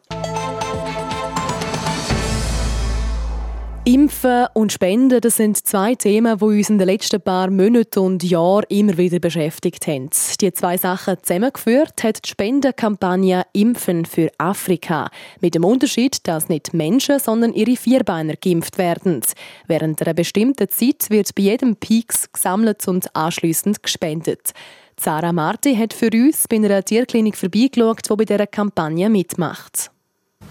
Impfen 3.85 4.45
und 4.53 4.71
Spenden, 4.71 5.19
das 5.19 5.35
sind 5.35 5.57
zwei 5.57 5.93
Themen, 5.95 6.37
die 6.37 6.45
uns 6.45 6.69
in 6.69 6.77
den 6.77 6.87
letzten 6.87 7.19
paar 7.19 7.51
Monaten 7.51 7.99
und 7.99 8.23
Jahren 8.23 8.63
immer 8.69 8.97
wieder 8.97 9.19
beschäftigt 9.19 9.87
haben. 9.87 10.09
Die 10.39 10.53
zwei 10.53 10.77
Sachen 10.77 11.17
zusammengeführt 11.21 12.01
hat 12.01 12.23
die 12.23 12.29
Spendenkampagne 12.29 13.43
Impfen 13.51 14.05
für 14.05 14.31
Afrika. 14.37 15.09
Mit 15.41 15.55
dem 15.55 15.65
Unterschied, 15.65 16.25
dass 16.25 16.47
nicht 16.47 16.73
Menschen, 16.73 17.19
sondern 17.19 17.51
ihre 17.51 17.75
Vierbeiner 17.75 18.35
geimpft 18.37 18.77
werden. 18.77 19.19
Während 19.67 20.01
einer 20.01 20.13
bestimmten 20.13 20.69
Zeit 20.69 21.09
wird 21.09 21.35
bei 21.35 21.43
jedem 21.43 21.75
Peaks 21.75 22.31
gesammelt 22.31 22.87
und 22.87 23.13
anschließend 23.13 23.83
gespendet. 23.83 24.53
Sarah 24.97 25.33
Marti 25.33 25.75
hat 25.75 25.93
für 25.93 26.09
uns 26.13 26.47
bei 26.47 26.55
einer 26.55 26.85
Tierklinik 26.85 27.35
vorbeigeschaut, 27.35 28.09
die 28.09 28.15
bei 28.15 28.23
dieser 28.23 28.47
Kampagne 28.47 29.09
mitmacht. 29.09 29.92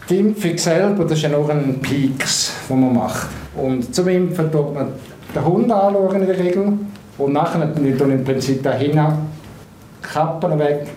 Die 0.08 0.18
Impfung 0.18 0.58
selber, 0.58 1.04
das 1.04 1.12
ist 1.12 1.22
ja 1.22 1.28
nur 1.28 1.48
ein 1.48 1.80
Peaks, 1.80 2.52
den 2.68 2.80
man 2.80 2.94
macht. 2.94 3.28
Und 3.54 3.94
zum 3.94 4.08
Impfen 4.08 4.50
tut 4.50 4.74
man 4.74 4.92
den 5.34 5.44
Hund 5.44 5.70
anschauen 5.70 6.20
in 6.20 6.26
der 6.26 6.38
Regel. 6.38 6.72
Und 7.18 7.32
nachher 7.32 7.72
tun 7.74 7.86
ich 7.86 8.00
im 8.00 8.24
Prinzip 8.24 8.62
dahin 8.62 9.00
Kappen 10.02 10.58
weg 10.58 10.88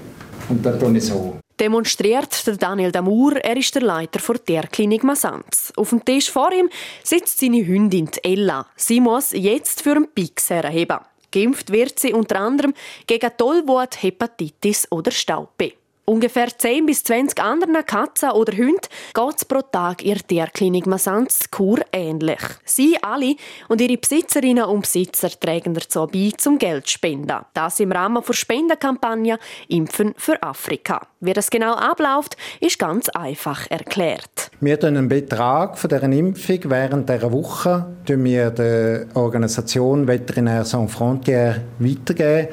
und 0.49 0.65
dann 0.65 0.79
tue 0.79 0.97
ich 0.97 1.05
so. 1.05 1.35
Demonstriert 1.59 2.45
der 2.47 2.57
Daniel 2.57 2.91
Damour, 2.91 3.37
er 3.37 3.55
ist 3.55 3.73
der 3.75 3.81
Leiter 3.81 4.19
der 4.19 4.43
Tierklinik 4.43 5.05
Masanz. 5.05 5.71
Auf 5.77 5.91
dem 5.91 6.03
Tisch 6.03 6.29
vor 6.29 6.51
ihm 6.51 6.69
sitzt 7.01 7.39
seine 7.39 7.65
Hündin 7.65 8.09
Ella. 8.23 8.65
Sie 8.75 8.99
muss 8.99 9.31
jetzt 9.31 9.81
für 9.81 9.95
einen 9.95 10.09
Pix 10.13 10.49
herheben. 10.49 10.97
Geimpft 11.31 11.71
wird 11.71 11.97
sie 11.99 12.13
unter 12.13 12.41
anderem 12.41 12.73
gegen 13.07 13.29
Tollwut, 13.37 14.01
Hepatitis 14.01 14.87
oder 14.91 15.11
Staube. 15.11 15.73
Ungefähr 16.07 16.55
10 16.55 16.85
bis 16.85 17.03
20 17.03 17.41
anderen 17.41 17.83
Katzen 17.83 18.29
oder 18.29 18.55
Hunden 18.55 18.77
geht 19.15 19.35
es 19.37 19.43
pro 19.43 19.61
Tag 19.61 20.03
in 20.03 20.13
der 20.13 20.27
Tierklinik 20.27 20.85
Masanz 20.85 21.49
Kur 21.49 21.79
ähnlich. 21.91 22.39
Sie 22.63 22.95
alle 23.01 23.35
und 23.69 23.81
ihre 23.81 23.97
Besitzerinnen 23.97 24.65
und 24.65 24.81
Besitzer 24.81 25.31
tragen 25.31 25.73
dazu 25.73 26.05
bei, 26.05 26.31
zum 26.37 26.59
Geld 26.59 26.87
spenden. 26.91 27.39
Das 27.55 27.79
im 27.79 27.91
Rahmen 27.91 28.21
der 28.23 28.33
Spendenkampagne 28.33 29.39
Impfen 29.67 30.13
für 30.15 30.41
Afrika. 30.43 31.01
Wie 31.21 31.33
das 31.33 31.49
genau 31.49 31.73
abläuft, 31.73 32.37
ist 32.59 32.77
ganz 32.77 33.09
einfach 33.09 33.65
erklärt. 33.71 34.51
Wir 34.61 34.79
tun 34.79 34.89
einen 34.89 35.09
Betrag 35.09 35.75
von 35.75 35.89
dieser 35.89 36.03
Impfung 36.03 36.59
während 36.65 37.09
dieser 37.09 37.31
Woche 37.31 37.87
wir 38.07 38.51
der 38.51 39.07
Organisation 39.15 40.07
Veterinär 40.07 40.65
Sans 40.65 40.93
Frontières 40.93 41.61
weitergeben 41.79 42.49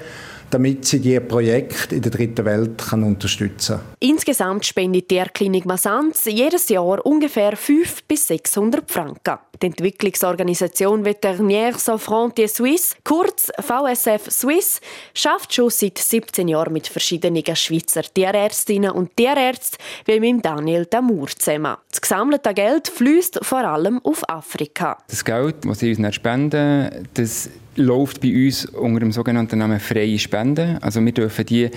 damit 0.52 0.84
sie 0.84 1.00
die 1.00 1.18
Projekte 1.18 1.96
in 1.96 2.02
der 2.02 2.10
dritten 2.10 2.44
Welt 2.44 2.78
kann 2.78 3.02
unterstützen 3.02 3.76
kann. 3.76 3.86
Insgesamt 4.00 4.66
spendet 4.66 5.10
die 5.10 5.22
Klinik 5.32 5.64
Masanz 5.64 6.26
jedes 6.26 6.68
Jahr 6.68 7.04
ungefähr 7.06 7.56
500 7.56 8.06
bis 8.06 8.26
600 8.26 8.90
Franken. 8.90 9.38
Die 9.62 9.66
Entwicklungsorganisation 9.66 11.04
Vétérinaire 11.04 11.78
Sans 11.78 12.02
Frontières 12.02 12.54
Suisse, 12.54 12.96
kurz 13.04 13.50
VSF 13.60 14.30
Swiss, 14.30 14.80
schafft 15.14 15.54
schon 15.54 15.70
seit 15.70 15.98
17 15.98 16.48
Jahren 16.48 16.72
mit 16.72 16.86
verschiedenen 16.86 17.44
Schweizer 17.56 18.02
Tierärztinnen 18.02 18.90
und 18.90 19.16
Tierärzten 19.16 19.78
wie 20.04 20.20
mit 20.20 20.44
Daniel 20.44 20.84
Damour 20.84 21.28
zusammen. 21.28 21.76
Das 21.90 22.00
gesammelte 22.00 22.52
Geld 22.52 22.88
fließt 22.88 23.40
vor 23.42 23.64
allem 23.64 24.00
auf 24.04 24.28
Afrika. 24.28 24.98
Das 25.08 25.24
Geld, 25.24 25.64
das 25.64 25.78
sie 25.78 25.94
uns 25.94 26.14
spenden, 26.14 27.08
das 27.14 27.48
läuft 27.76 28.20
bei 28.20 28.46
uns 28.46 28.66
unter 28.66 29.00
dem 29.00 29.12
sogenannten 29.12 29.58
Namen 29.58 29.80
freie 29.80 30.18
Spenden. 30.18 30.78
Also 30.82 31.04
wir 31.04 31.12
dürfen 31.12 31.46
die 31.46 31.70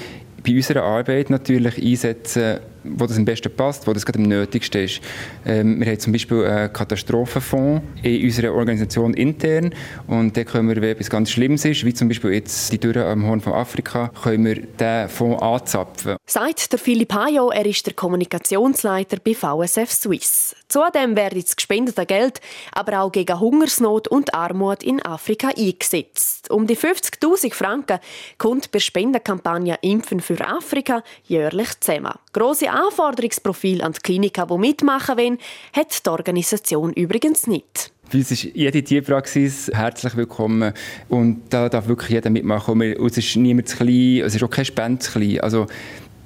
bei 0.46 0.56
unserer 0.56 0.84
Arbeit 0.84 1.30
natürlich 1.30 1.82
einsetzen, 1.82 2.60
wo 2.98 3.06
das 3.06 3.18
am 3.18 3.26
besten 3.26 3.56
passt, 3.56 3.88
wo 3.88 3.94
das 3.94 4.06
gerade 4.06 4.20
am 4.20 4.26
nötigsten 4.26 4.84
ist. 4.84 5.02
Ähm, 5.46 5.80
wir 5.80 5.88
haben 5.88 6.00
zum 6.00 6.14
Beispiel 6.14 6.46
einen 6.46 6.74
Katastrophenfonds 6.74 7.84
in 8.04 8.24
unserer 8.24 8.54
Organisation 8.54 9.14
intern 9.14 9.74
und 10.08 10.36
da 10.38 10.44
können 10.44 10.70
wir, 10.70 10.76
wenn 10.78 10.92
etwas 10.92 11.10
ganz 11.10 11.32
Schlimmes 11.32 11.66
ist, 11.66 11.86
wie 11.86 11.94
zum 11.94 12.08
Beispiel 12.08 12.32
jetzt 12.32 12.72
die 12.72 12.80
Dürre 12.80 13.06
am 13.06 13.26
Horn 13.26 13.42
von 13.42 13.54
Afrika, 13.54 14.12
können 14.24 14.46
wir 14.46 14.56
diesen 14.56 15.10
Fonds 15.10 15.42
anzapfen. 15.42 16.16
Sagt 16.26 16.72
der 16.72 16.80
Philipp 16.80 17.14
Hayo, 17.14 17.50
er 17.50 17.66
ist 17.66 17.86
der 17.86 17.94
Kommunikationsleiter 17.94 19.18
bei 19.24 19.34
VSF 19.34 19.92
Swiss. 19.92 20.56
Zudem 20.68 21.16
wird 21.16 21.36
das 21.36 21.56
gespendete 21.56 22.06
Geld 22.06 22.42
aber 22.72 23.02
auch 23.02 23.12
gegen 23.12 23.40
Hungersnot 23.40 24.08
und 24.08 24.34
Armut 24.34 24.84
in 24.84 25.02
Afrika 25.02 25.50
eingesetzt. 25.50 26.52
Um 26.52 26.68
die 26.68 26.78
50'000 26.78 27.54
Franken 27.54 28.00
kommt 28.38 28.72
bei 28.72 28.80
Spendenkampagne 28.80 29.78
Impfen 29.82 30.20
für 30.20 30.40
Afrika 30.46 31.04
jährlich 31.24 31.80
zusammen. 31.80 32.14
Grosse 32.36 32.70
Anforderungsprofil 32.70 33.82
an 33.82 33.94
die 33.94 34.00
Kliniken, 34.02 34.46
die 34.46 34.58
mitmachen 34.58 35.18
wollen, 35.18 35.38
hat 35.72 36.06
die 36.06 36.10
Organisation 36.10 36.92
übrigens 36.92 37.48
nicht. 37.48 37.94
Für 38.10 38.18
uns 38.18 38.30
ist 38.30 38.44
jede 38.44 38.84
Tierpraxis 38.84 39.72
herzlich 39.74 40.18
willkommen 40.18 40.74
und 41.08 41.44
da 41.50 41.70
darf 41.70 41.88
wirklich 41.88 42.10
jeder 42.10 42.30
mitmachen. 42.30 42.98
Und 42.98 43.10
es 43.10 43.18
ist 43.20 43.38
niemand 43.38 43.70
zu 43.70 43.78
klein, 43.78 44.20
es 44.26 44.36
ist 44.36 44.44
auch 44.44 44.50
kein 44.50 44.66
Spende 44.66 45.00
zu 45.00 45.14
klein. 45.14 45.40
Also, 45.40 45.68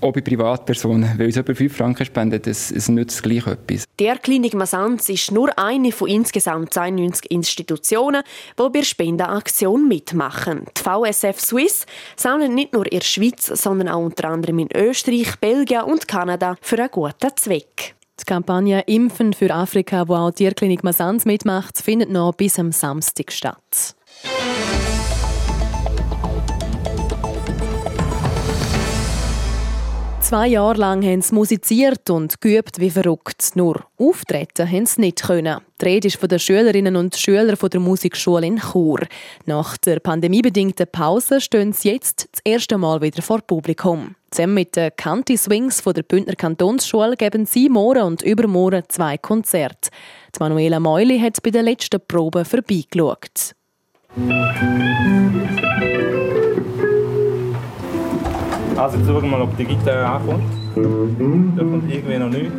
auch 0.01 0.13
bei 0.13 0.21
Privatpersonen, 0.21 1.17
weil 1.17 1.27
uns 1.27 1.37
etwa 1.37 1.53
5 1.53 1.75
Franken 1.75 2.05
spenden, 2.05 2.41
das, 2.41 2.71
das 2.73 2.89
nützt 2.89 3.23
gleich 3.23 3.45
etwas. 3.47 3.85
Der 3.99 4.17
Klinik 4.17 4.53
Masanz 4.53 5.09
ist 5.09 5.31
nur 5.31 5.57
eine 5.57 5.91
von 5.91 6.07
insgesamt 6.07 6.73
92 6.73 7.31
Institutionen, 7.31 8.23
die 8.57 8.63
bei 8.63 8.69
der 8.69 8.83
Spendenaktion 8.83 9.87
mitmachen. 9.87 10.65
Die 10.77 10.81
VSF 10.81 11.39
Swiss 11.39 11.85
sammelt 12.15 12.51
nicht 12.51 12.73
nur 12.73 12.85
in 12.85 12.99
der 12.99 13.05
Schweiz, 13.05 13.47
sondern 13.47 13.89
auch 13.89 14.03
unter 14.03 14.29
anderem 14.29 14.59
in 14.59 14.69
Österreich, 14.75 15.39
Belgien 15.39 15.83
und 15.83 16.07
Kanada 16.07 16.55
für 16.61 16.77
einen 16.77 16.91
guten 16.91 17.35
Zweck. 17.35 17.95
Die 18.19 18.25
Kampagne 18.25 18.81
Impfen 18.87 19.33
für 19.33 19.53
Afrika, 19.53 20.07
wo 20.07 20.15
auch 20.15 20.31
die 20.31 20.43
Tierklinik 20.43 20.83
Masanz 20.83 21.25
mitmacht, 21.25 21.77
findet 21.77 22.09
noch 22.09 22.33
bis 22.33 22.59
am 22.59 22.71
Samstag 22.71 23.31
statt. 23.31 23.95
Zwei 30.29 30.45
Jahre 30.49 30.77
lang 30.77 31.01
haben 31.03 31.23
sie 31.23 31.33
musiziert 31.33 32.07
und 32.11 32.39
geübt 32.39 32.79
wie 32.79 32.91
verrückt. 32.91 33.55
Nur 33.55 33.83
auftreten 33.97 34.71
haben 34.71 34.85
sie 34.85 35.01
nicht 35.01 35.23
können. 35.23 35.57
Die 35.81 35.85
Rede 35.85 36.07
ist 36.07 36.17
von 36.17 36.29
den 36.29 36.37
Schülerinnen 36.37 36.95
und 36.97 37.15
Schülern 37.15 37.57
der 37.59 37.79
Musikschule 37.79 38.45
in 38.45 38.59
Chur. 38.59 38.99
Nach 39.47 39.75
der 39.77 39.99
pandemiebedingten 39.99 40.85
Pause 40.91 41.41
stehen 41.41 41.73
sie 41.73 41.93
jetzt 41.93 42.29
das 42.31 42.41
erste 42.45 42.77
Mal 42.77 43.01
wieder 43.01 43.23
vor 43.23 43.41
Publikum. 43.41 44.13
Zusammen 44.29 44.53
mit 44.53 44.75
den 44.75 44.91
Canti 44.95 45.35
Swings 45.35 45.81
von 45.81 45.95
der 45.95 46.03
Bündner 46.03 46.35
Kantonsschule 46.35 47.17
geben 47.17 47.47
sie 47.47 47.67
morgen 47.67 48.03
und 48.03 48.21
übermorgen 48.21 48.83
zwei 48.87 49.17
Konzerte. 49.17 49.89
Die 50.35 50.39
Manuela 50.39 50.79
Meuli 50.79 51.19
hat 51.19 51.41
bei 51.41 51.49
der 51.49 51.63
letzten 51.63 52.01
Probe 52.07 52.45
vorbeigeschaut. 52.45 53.55
Also 58.79 58.97
jetzt 58.97 59.07
schauen 59.07 59.23
wir 59.23 59.29
mal, 59.29 59.41
ob 59.41 59.57
die 59.57 59.65
Gitarre 59.65 60.05
ankommt. 60.05 60.43
Da 60.73 61.63
kommt 61.63 61.91
irgendwie 61.91 62.17
noch 62.17 62.29
nichts. 62.29 62.53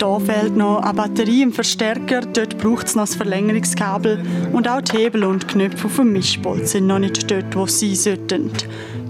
Hier 0.00 0.20
fehlt 0.20 0.56
noch 0.56 0.82
eine 0.82 0.94
Batterie 0.94 1.42
im 1.42 1.52
Verstärker, 1.52 2.22
dort 2.22 2.58
braucht 2.58 2.88
es 2.88 2.96
noch 2.96 3.04
das 3.04 3.14
Verlängerungskabel 3.14 4.20
und 4.52 4.68
auch 4.68 4.80
die 4.80 4.96
Hebel 4.96 5.24
und 5.24 5.46
Knöpfe 5.46 5.86
auf 5.86 5.96
dem 5.96 6.12
Mischpult 6.12 6.66
sind 6.66 6.88
noch 6.88 6.98
nicht 6.98 7.30
dort, 7.30 7.54
wo 7.54 7.66
sie 7.66 7.94
sollten. 7.94 8.50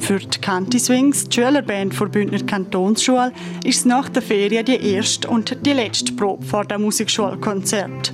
Für 0.01 0.19
die 0.19 0.39
Canti 0.39 0.79
Swings, 0.79 1.29
die 1.29 1.37
Schülerband 1.37 1.99
der 1.99 2.07
Bündner 2.07 2.45
Kantonsschule, 2.45 3.33
ist 3.65 3.79
es 3.79 3.85
nach 3.87 4.09
der 4.11 4.23
Ferien 4.23 4.67
die 4.67 4.95
erste 4.95 5.29
und 5.29 5.65
die 5.65 5.73
letzte 5.73 6.13
Probe 6.13 6.45
vor 6.45 6.65
dem 6.65 6.83
Musikschulkonzert. 6.83 8.13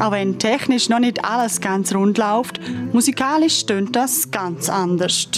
Auch 0.00 0.12
wenn 0.12 0.38
technisch 0.38 0.88
noch 0.88 0.98
nicht 0.98 1.22
alles 1.26 1.60
ganz 1.60 1.94
rund 1.94 2.16
läuft, 2.16 2.58
musikalisch 2.92 3.58
stönt 3.58 3.94
das 3.94 4.30
ganz 4.30 4.70
anders. 4.70 5.28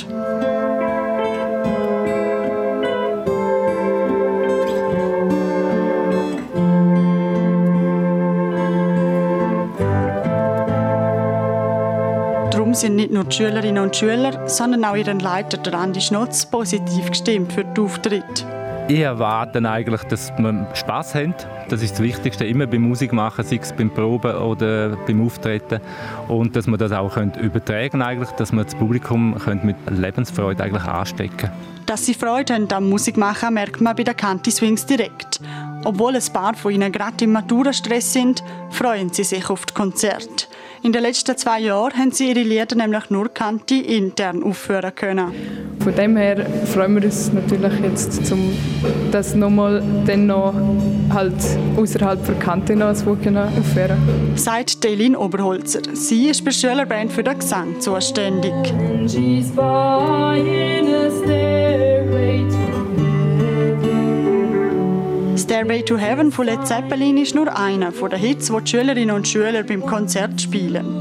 Darum 12.52 12.74
sind 12.74 12.94
nicht 12.94 13.10
nur 13.10 13.24
die 13.24 13.36
Schülerinnen 13.36 13.82
und 13.82 13.96
Schüler, 13.96 14.48
sondern 14.48 14.84
auch 14.84 14.94
ihren 14.94 15.18
Leiter, 15.18 15.58
der 15.58 16.00
Schnotz, 16.00 16.46
positiv 16.46 17.10
gestimmt 17.10 17.52
für 17.52 17.64
den 17.64 17.84
Auftritt. 17.84 18.46
Ich 18.88 18.98
erwarte 18.98 19.58
eigentlich, 19.68 20.02
dass 20.04 20.32
wir 20.36 20.66
Spass 20.74 21.14
haben. 21.14 21.34
Das 21.68 21.82
ist 21.82 21.92
das 21.92 22.02
Wichtigste, 22.02 22.44
immer 22.44 22.66
beim 22.66 22.82
Musikmachen, 22.82 23.44
sei 23.44 23.58
es 23.62 23.72
beim 23.72 23.90
Proben 23.90 24.34
oder 24.34 24.96
beim 25.06 25.24
Auftreten. 25.24 25.80
Und 26.28 26.56
dass 26.56 26.66
wir 26.66 26.76
das 26.76 26.92
auch 26.92 27.16
übertragen 27.16 28.00
können, 28.00 28.26
dass 28.36 28.52
wir 28.52 28.64
das 28.64 28.74
Publikum 28.74 29.36
mit 29.62 29.76
Lebensfreude 29.88 30.64
eigentlich 30.64 30.84
anstecken 30.84 31.50
Dass 31.86 32.04
sie 32.04 32.14
Freude 32.14 32.54
haben 32.54 32.68
am 32.72 32.90
Musikmachen, 32.90 33.54
merkt 33.54 33.80
man 33.80 33.96
bei 33.96 34.02
den 34.02 34.16
Canti 34.16 34.50
Swings 34.50 34.84
direkt. 34.84 35.40
Obwohl 35.84 36.14
ein 36.14 36.32
paar 36.32 36.54
von 36.54 36.72
ihnen 36.72 36.92
gerade 36.92 37.24
im 37.24 37.32
Maturastress 37.32 38.12
sind, 38.12 38.44
freuen 38.70 39.12
sie 39.12 39.24
sich 39.24 39.48
auf 39.48 39.64
das 39.64 39.74
Konzert. 39.74 40.48
In 40.84 40.90
den 40.92 41.02
letzten 41.02 41.36
zwei 41.36 41.60
Jahren 41.60 41.96
haben 41.96 42.10
sie 42.10 42.30
ihre 42.30 42.42
Lieder 42.42 42.74
nämlich 42.74 43.08
nur 43.08 43.28
Kanti 43.32 43.80
intern 43.80 44.42
aufführen 44.42 44.92
können. 44.94 45.32
Von 45.78 45.94
dem 45.94 46.16
her 46.16 46.44
freuen 46.66 46.96
wir 46.96 47.04
uns 47.04 47.32
natürlich 47.32 47.72
jetzt, 47.84 48.32
um 48.32 48.52
das 49.12 49.36
nochmal 49.36 49.80
dann 50.06 50.26
noch 50.26 50.52
halt 51.10 51.34
außerhalb 51.76 52.24
der 52.26 52.34
Kante 52.36 52.74
noch 52.74 52.86
als 52.86 53.06
aufführen 53.06 53.96
Sagt 54.34 54.82
Delin 54.82 55.14
Oberholzer. 55.14 55.82
Sie 55.92 56.28
ist 56.28 56.44
bei 56.44 56.50
Schülerband 56.50 57.12
für 57.12 57.22
den 57.22 57.38
Gesang 57.38 57.80
zuständig. 57.80 58.52
Stairway 61.22 62.61
to 65.86 65.96
Heaven 65.96 66.30
von 66.30 66.46
Led 66.46 66.66
Zeppelin 66.66 67.16
ist 67.16 67.34
nur 67.34 67.56
einer 67.56 67.90
von 67.90 68.10
den 68.10 68.18
Hits, 68.18 68.48
die 68.48 68.64
die 68.64 68.70
Schülerinnen 68.70 69.14
und 69.14 69.26
Schüler 69.26 69.62
beim 69.62 69.84
Konzert 69.84 70.40
spielen. 70.40 70.98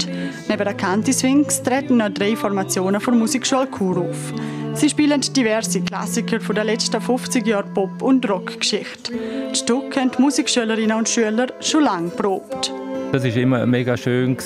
Neben 0.48 0.64
den 0.64 0.76
Canti 0.76 1.12
Swings 1.12 1.62
treten 1.62 1.98
noch 1.98 2.08
drei 2.08 2.34
Formationen 2.34 3.00
von 3.00 3.18
Musikschule 3.18 3.68
Chur 3.70 3.98
auf. 3.98 4.32
Sie 4.74 4.88
spielen 4.88 5.20
diverse 5.20 5.82
Klassiker 5.82 6.40
von 6.40 6.54
den 6.54 6.66
letzten 6.66 7.00
50 7.00 7.46
Jahren 7.46 7.72
Pop- 7.74 8.02
und 8.02 8.28
Rockgeschichte. 8.28 9.12
Die 9.52 9.54
Stücke 9.54 10.00
haben 10.00 10.10
die 10.16 10.22
Musikschülerinnen 10.22 10.96
und 10.96 11.08
Schüler 11.08 11.48
schon 11.60 11.84
lange 11.84 12.10
probt. 12.10 12.72
Das 13.12 13.24
ist 13.24 13.36
immer 13.36 13.66
mega 13.66 13.94
schön 13.94 14.38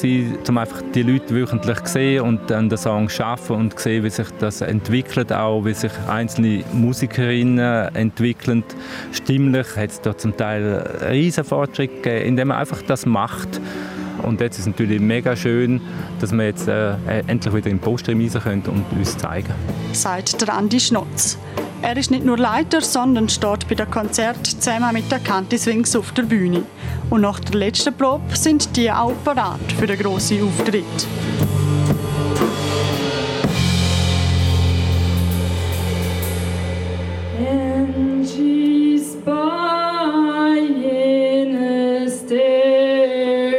um 0.48 0.58
einfach 0.58 0.82
die 0.92 1.04
Leute 1.04 1.32
wöchentlich 1.32 1.84
zu 1.84 1.92
sehen 1.92 2.22
und 2.22 2.50
dann 2.50 2.68
den 2.68 2.76
Song 2.76 3.08
schaffen 3.08 3.54
und 3.54 3.78
sehen, 3.78 4.02
wie 4.02 4.10
sich 4.10 4.26
das 4.40 4.60
entwickelt, 4.60 5.32
auch 5.32 5.64
wie 5.64 5.72
sich 5.72 5.92
einzelne 6.08 6.64
Musikerinnen 6.72 7.94
entwickeln. 7.94 8.64
Stimmlich 9.12 9.76
hat 9.76 9.90
es 9.90 10.00
da 10.00 10.18
zum 10.18 10.36
Teil 10.36 10.84
riesen 11.08 11.44
Fortschritte 11.44 11.94
gegeben, 11.94 12.26
indem 12.26 12.48
man 12.48 12.56
einfach 12.56 12.82
das 12.82 13.06
macht. 13.06 13.60
Und 14.24 14.40
jetzt 14.40 14.54
ist 14.54 14.62
es 14.62 14.66
natürlich 14.66 15.00
mega 15.00 15.36
schön, 15.36 15.80
dass 16.18 16.32
wir 16.32 16.46
jetzt 16.46 16.66
äh, 16.66 16.94
endlich 17.28 17.54
wieder 17.54 17.70
im 17.70 17.78
Poststream 17.78 18.20
rein 18.20 18.42
können 18.42 18.62
und 18.66 18.98
uns 18.98 19.16
zeigen. 19.16 19.54
Sagt 19.92 20.42
der 20.42 20.52
Andi 20.52 20.80
Schnotz. 20.80 21.38
Er 21.82 21.96
ist 21.96 22.10
nicht 22.10 22.24
nur 22.24 22.38
Leiter, 22.38 22.80
sondern 22.80 23.28
steht 23.28 23.68
bei 23.68 23.74
dem 23.74 23.90
Konzert 23.90 24.46
zusammen 24.46 24.92
mit 24.92 25.10
der 25.10 25.18
Kanti 25.18 25.58
Swings 25.58 25.94
auf 25.94 26.12
der 26.12 26.22
Bühne. 26.22 26.62
Und 27.10 27.20
nach 27.20 27.38
der 27.40 27.56
letzten 27.56 27.94
Probe 27.94 28.34
sind 28.34 28.76
die 28.76 28.90
auch 28.90 29.12
parat 29.24 29.60
für 29.78 29.86
den 29.86 29.98
grossen 29.98 30.42
Auftritt. 30.42 30.84
Buying 40.46 40.76
a 41.56 42.08
stairway 42.08 43.56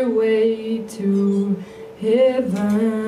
to 0.87 1.55
heaven. 1.99 3.06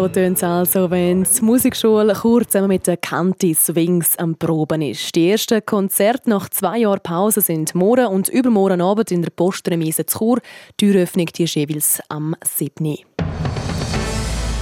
So 0.00 0.08
tönt 0.08 0.38
es 0.38 0.42
also, 0.42 0.90
wenn 0.90 1.24
die 1.24 1.44
Musikschule 1.44 2.14
kurz 2.14 2.54
mit 2.54 2.86
den 2.86 2.98
Kanti 3.02 3.52
Swings 3.52 4.16
am 4.16 4.34
Proben 4.34 4.80
ist. 4.80 5.14
Die 5.14 5.28
ersten 5.28 5.62
Konzerte 5.66 6.30
nach 6.30 6.48
zwei 6.48 6.78
Jahren 6.78 7.02
Pause 7.02 7.42
sind 7.42 7.74
morgen 7.74 8.06
und 8.06 8.30
übermorgen 8.30 8.80
Abend 8.80 9.10
in 9.10 9.20
der 9.20 9.28
Postremise 9.28 10.06
zu 10.06 10.18
Chur. 10.18 10.38
Die 10.80 10.86
Türöffnung 10.86 11.26
die 11.26 11.44
ist 11.44 11.54
jeweils 11.54 12.00
am 12.08 12.34
7. 12.42 12.96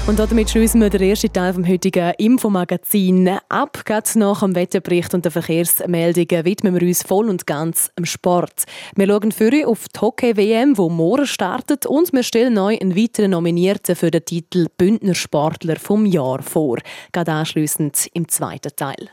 Und 0.08 0.18
damit 0.18 0.48
schließen 0.48 0.80
wir 0.80 0.88
den 0.88 1.02
ersten 1.02 1.30
Teil 1.30 1.52
vom 1.52 1.68
heutigen 1.68 2.14
Infomagazin 2.16 3.28
ab. 3.50 3.82
Gerade 3.84 4.18
nach 4.18 4.40
dem 4.40 4.54
Wetterbericht 4.54 5.12
und 5.12 5.26
den 5.26 5.30
Verkehrsmeldungen 5.30 6.46
widmen 6.46 6.74
wir 6.74 6.88
uns 6.88 7.02
voll 7.02 7.28
und 7.28 7.46
ganz 7.46 7.90
dem 7.94 8.06
Sport. 8.06 8.64
Wir 8.96 9.06
schauen 9.06 9.32
für 9.32 9.68
auf 9.68 9.86
die 9.88 10.00
Hockey-WM, 10.00 10.78
wo 10.78 10.88
morgen 10.88 11.26
startet, 11.26 11.84
und 11.84 12.10
wir 12.14 12.22
stellen 12.22 12.54
neu 12.54 12.78
einen 12.80 12.96
weiteren 12.96 13.32
Nominierten 13.32 13.96
für 13.96 14.10
den 14.10 14.24
Titel 14.24 14.68
Bündner 14.78 15.14
Sportler 15.14 15.76
vom 15.76 16.06
Jahr 16.06 16.40
vor. 16.42 16.78
Gerade 17.12 17.32
anschliessend 17.32 18.08
im 18.14 18.28
zweiten 18.28 18.74
Teil. 18.74 19.10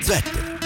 Das 0.00 0.10
Wetter. 0.10 0.65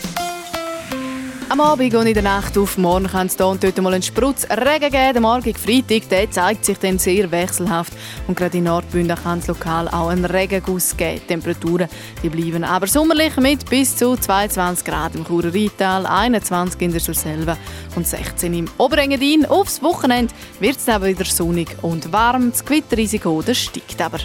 Am 1.51 1.59
Abend 1.59 1.93
und 1.95 2.07
in 2.07 2.13
der 2.13 2.23
Nacht 2.23 2.57
auf 2.57 2.77
morgen 2.77 3.07
kann 3.07 3.27
es 3.27 3.35
hier 3.35 3.45
und 3.45 3.61
dort 3.61 3.77
mal 3.81 3.93
einen 3.93 4.01
Sprutz 4.01 4.47
Regen 4.49 4.89
geben. 4.89 5.11
Der 5.11 5.21
morgige 5.21 5.59
Freitag 5.59 6.07
der 6.07 6.31
zeigt 6.31 6.63
sich 6.63 6.77
dann 6.77 6.97
sehr 6.97 7.29
wechselhaft. 7.29 7.91
Und 8.25 8.37
gerade 8.37 8.57
in 8.57 8.63
Nordbünden 8.63 9.17
kann 9.21 9.39
es 9.39 9.47
lokal 9.47 9.89
auch 9.89 10.07
einen 10.07 10.23
Regenguss 10.23 10.95
geben. 10.95 11.19
Die 11.19 11.27
Temperaturen 11.27 11.89
die 12.23 12.29
bleiben 12.29 12.63
aber 12.63 12.87
sommerlich 12.87 13.35
mit 13.35 13.69
bis 13.69 13.97
zu 13.97 14.15
22 14.15 14.85
Grad 14.85 15.13
im 15.13 15.25
Churer 15.25 15.53
Rheintal, 15.53 16.05
21 16.05 16.81
in 16.83 16.91
der 16.93 17.01
Surselva 17.01 17.57
und 17.97 18.07
16 18.07 18.53
im 18.53 18.69
Oberengadin. 18.77 19.45
Aufs 19.45 19.83
Wochenende 19.83 20.33
wird 20.61 20.77
es 20.77 20.85
dann 20.85 21.03
wieder 21.03 21.25
sonnig 21.25 21.67
und 21.81 22.13
warm. 22.13 22.51
Das 22.51 22.63
Gewitterrisiko 22.63 23.41
das 23.41 23.57
steigt 23.57 24.01
aber. 24.01 24.19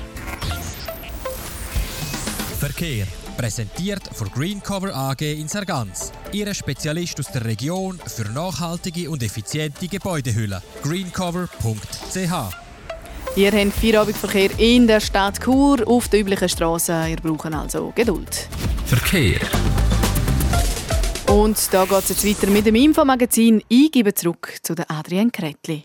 Verkehr. 2.61 3.09
Präsentiert 3.37 4.03
von 4.15 4.31
Greencover 4.31 4.95
AG 4.95 5.21
in 5.21 5.47
Sargans. 5.47 6.11
Ihre 6.33 6.55
Spezialist 6.55 7.21
aus 7.21 7.27
der 7.27 7.45
Region 7.45 8.01
für 8.07 8.25
nachhaltige 8.31 9.11
und 9.11 9.23
effiziente 9.23 9.89
Gebäudehüllen. 9.89 10.63
greencover.ch 10.83 12.57
Ihr 13.37 13.53
habt 13.53 13.73
Feierabendverkehr 13.75 14.59
in 14.59 14.87
der 14.87 15.01
Stadt 15.01 15.39
Chur 15.45 15.87
auf 15.87 16.09
den 16.09 16.23
üblichen 16.23 16.49
Strassen. 16.49 17.09
Ihr 17.09 17.17
braucht 17.17 17.53
also 17.53 17.93
Geduld. 17.95 18.49
Verkehr. 18.87 19.41
Und 21.29 21.59
da 21.75 21.85
geht 21.85 21.99
es 21.99 22.09
jetzt 22.09 22.27
weiter 22.27 22.51
mit 22.51 22.65
dem 22.65 22.77
Infomagazin. 22.77 23.63
Ich 23.69 23.93
gebe 23.93 24.15
zurück 24.15 24.55
zu 24.63 24.75
der 24.75 24.91
Adrienne 24.91 25.31
Kretli. 25.31 25.85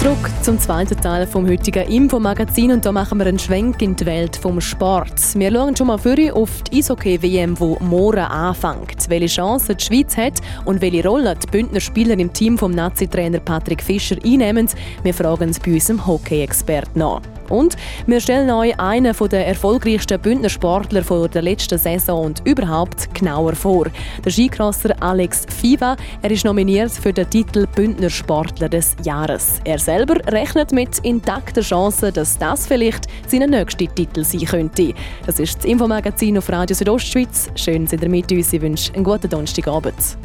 Zurück 0.00 0.30
zum 0.40 0.58
zweiten 0.58 0.98
Teil 0.98 1.26
vom 1.26 1.46
heutigen 1.46 1.86
Infomagazin 1.86 2.72
und 2.72 2.86
da 2.86 2.90
machen 2.90 3.18
wir 3.18 3.26
einen 3.26 3.38
Schwenk 3.38 3.82
in 3.82 3.94
die 3.96 4.06
Welt 4.06 4.34
vom 4.34 4.58
Sport. 4.58 5.12
Wir 5.34 5.52
schauen 5.52 5.76
schon 5.76 5.88
mal 5.88 5.98
für 5.98 6.34
auf 6.34 6.62
die 6.62 6.78
Eishockey-WM, 6.78 7.60
wo 7.60 7.76
morgen 7.80 8.20
anfängt. 8.20 9.10
Welche 9.10 9.26
Chancen 9.26 9.76
die 9.76 9.84
Schweiz 9.84 10.16
hat 10.16 10.40
und 10.64 10.80
welche 10.80 11.06
Rolle 11.06 11.36
die 11.36 11.46
Bündner 11.48 11.80
Spieler 11.80 12.18
im 12.18 12.32
Team 12.32 12.56
vom 12.56 12.70
Nazi-Trainer 12.70 13.40
Patrick 13.40 13.82
Fischer 13.82 14.16
einnehmen, 14.24 14.70
wir 15.02 15.12
fragen 15.12 15.50
es 15.50 15.60
bei 15.60 15.74
unserem 15.74 16.06
Hockey-Experten 16.06 16.98
nach. 16.98 17.20
Und 17.50 17.76
wir 18.06 18.20
stellen 18.20 18.50
euch 18.50 18.78
einen 18.80 19.14
der 19.30 19.46
erfolgreichsten 19.46 20.18
Bündner 20.18 20.48
Sportler 20.48 21.02
der 21.28 21.42
letzten 21.42 21.78
Saison 21.78 22.26
und 22.26 22.42
überhaupt 22.46 23.12
genauer 23.14 23.54
vor. 23.54 23.86
Der 24.24 24.30
Skicrosser 24.30 24.94
Alex 25.02 25.46
Fiva, 25.60 25.96
er 26.22 26.30
ist 26.30 26.44
nominiert 26.44 26.92
für 26.92 27.12
den 27.12 27.28
Titel 27.28 27.66
Bündner 27.74 28.08
Sportler 28.08 28.68
des 28.68 28.96
Jahres. 29.04 29.60
Er 29.64 29.78
selber 29.78 30.16
rechnet 30.32 30.72
mit 30.72 30.98
intakter 31.00 31.60
Chance, 31.60 32.12
dass 32.12 32.38
das 32.38 32.66
vielleicht 32.66 33.06
sein 33.26 33.50
nächster 33.50 33.92
Titel 33.94 34.24
sein 34.24 34.44
könnte. 34.46 34.94
Das 35.26 35.38
ist 35.40 35.58
das 35.58 35.64
Infomagazin 35.64 36.38
auf 36.38 36.48
Radio 36.48 36.74
Südostschweiz. 36.74 37.50
Schön, 37.56 37.84
dass 37.84 38.00
ihr 38.00 38.08
mit 38.08 38.30
uns. 38.32 38.52
Ich 38.52 38.60
wünsche 38.60 38.94
einen 38.94 39.04
guten 39.04 39.28
Donnerstagabend. 39.28 40.16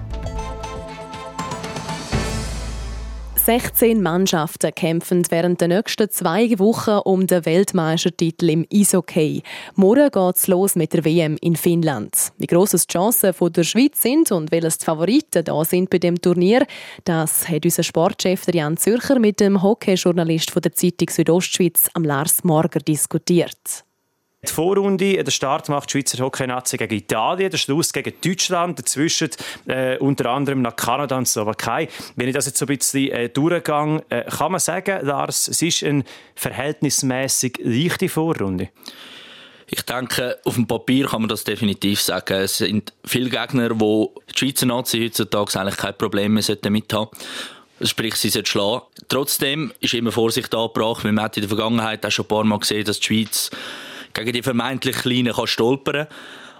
16 3.46 4.02
Mannschaften 4.02 4.74
kämpfen 4.74 5.22
während 5.30 5.62
der 5.62 5.68
nächsten 5.68 6.10
zwei 6.10 6.58
Wochen 6.58 6.98
um 7.06 7.28
den 7.28 7.46
Weltmeistertitel 7.46 8.50
im 8.50 8.66
Eishockey. 8.74 9.44
Morgen 9.76 10.10
geht 10.10 10.36
es 10.36 10.48
los 10.48 10.76
mit 10.76 10.94
der 10.94 11.06
WM 11.06 11.38
in 11.42 11.56
Finnland. 11.56 12.32
Wie 12.40 12.48
gross 12.48 12.72
die 12.72 12.92
Chancen 12.92 13.36
der 13.40 13.64
Schweiz 13.64 14.02
sind 14.02 14.32
und 14.32 14.52
welches 14.52 14.80
die 14.80 14.86
Favoriten 14.86 15.44
da 15.44 15.64
sind 15.64 15.92
bei 15.92 16.00
dem 16.00 16.20
Turnier, 16.20 16.66
das 17.04 17.48
hat 17.48 17.66
unser 17.66 17.84
Sportchef 17.84 18.48
Jan 18.52 18.78
Zürcher 18.78 19.20
mit 19.20 19.40
dem 19.40 19.62
Hockeyjournalist 19.62 20.50
von 20.50 20.64
der 20.64 20.74
Zeitung 20.74 21.12
Südostschweiz, 21.12 21.88
am 21.94 22.04
Lars 22.04 22.44
Morger, 22.44 22.80
diskutiert. 22.80 23.86
Die 24.46 24.54
Vorrunde, 24.54 25.24
der 25.24 25.32
Start 25.32 25.70
macht 25.70 25.90
die 25.90 25.94
Schweizer 25.94 26.24
Hockey-Nazi 26.24 26.78
gegen 26.78 26.96
Italien, 26.96 27.50
der 27.50 27.58
Schluss 27.58 27.92
gegen 27.92 28.14
Deutschland, 28.24 28.80
dazwischen 28.80 29.30
äh, 29.68 29.98
unter 29.98 30.30
anderem 30.30 30.62
nach 30.62 30.76
Kanada 30.76 31.18
und 31.18 31.28
Slowakei. 31.28 31.90
Wenn 32.16 32.28
ich 32.28 32.34
das 32.34 32.46
jetzt 32.46 32.58
so 32.58 32.66
ein 32.66 32.78
bisschen 32.78 33.12
äh, 33.12 33.30
durchgehe, 33.30 34.04
äh, 34.10 34.24
kann 34.24 34.52
man 34.52 34.60
sagen, 34.60 35.06
Lars, 35.06 35.48
es 35.48 35.62
ist 35.62 35.84
eine 35.84 36.04
verhältnismäßig 36.36 37.60
leichte 37.64 38.08
Vorrunde. 38.08 38.70
Ich 39.68 39.82
denke, 39.82 40.38
auf 40.46 40.56
dem 40.56 40.68
Papier 40.68 41.08
kann 41.08 41.22
man 41.22 41.30
das 41.30 41.44
definitiv 41.44 42.00
sagen. 42.00 42.36
Es 42.36 42.60
sind 42.60 42.94
viele 43.04 43.30
Gegner, 43.30 43.80
wo 43.80 44.14
die 44.30 44.38
Schweizer 44.38 44.68
Nazi 44.68 45.02
heutzutage 45.02 45.60
eigentlich 45.60 45.78
kein 45.78 45.98
Problem 45.98 46.34
mehr 46.34 46.44
damit 46.62 46.94
haben 46.94 47.10
Sprich, 47.82 48.16
sie 48.16 48.30
sollten 48.30 48.48
schlagen. 48.48 48.84
Trotzdem 49.10 49.74
ist 49.82 49.94
immer 49.94 50.14
Vorsicht 50.14 50.54
angebracht. 50.56 51.04
Man 51.04 51.20
hat 51.22 51.36
in 51.36 51.42
der 51.42 51.50
Vergangenheit 51.50 52.06
auch 52.06 52.12
schon 52.12 52.24
ein 52.24 52.30
paar 52.30 52.44
Mal 52.46 52.60
gesehen, 52.60 52.86
dass 52.86 53.02
die 53.02 53.06
Schweiz 53.06 53.52
gegen 54.16 54.34
die 54.34 54.44
vermeintlich 54.44 54.98
Kleinen 54.98 55.34
kann 55.34 55.48
stolpern 55.48 56.08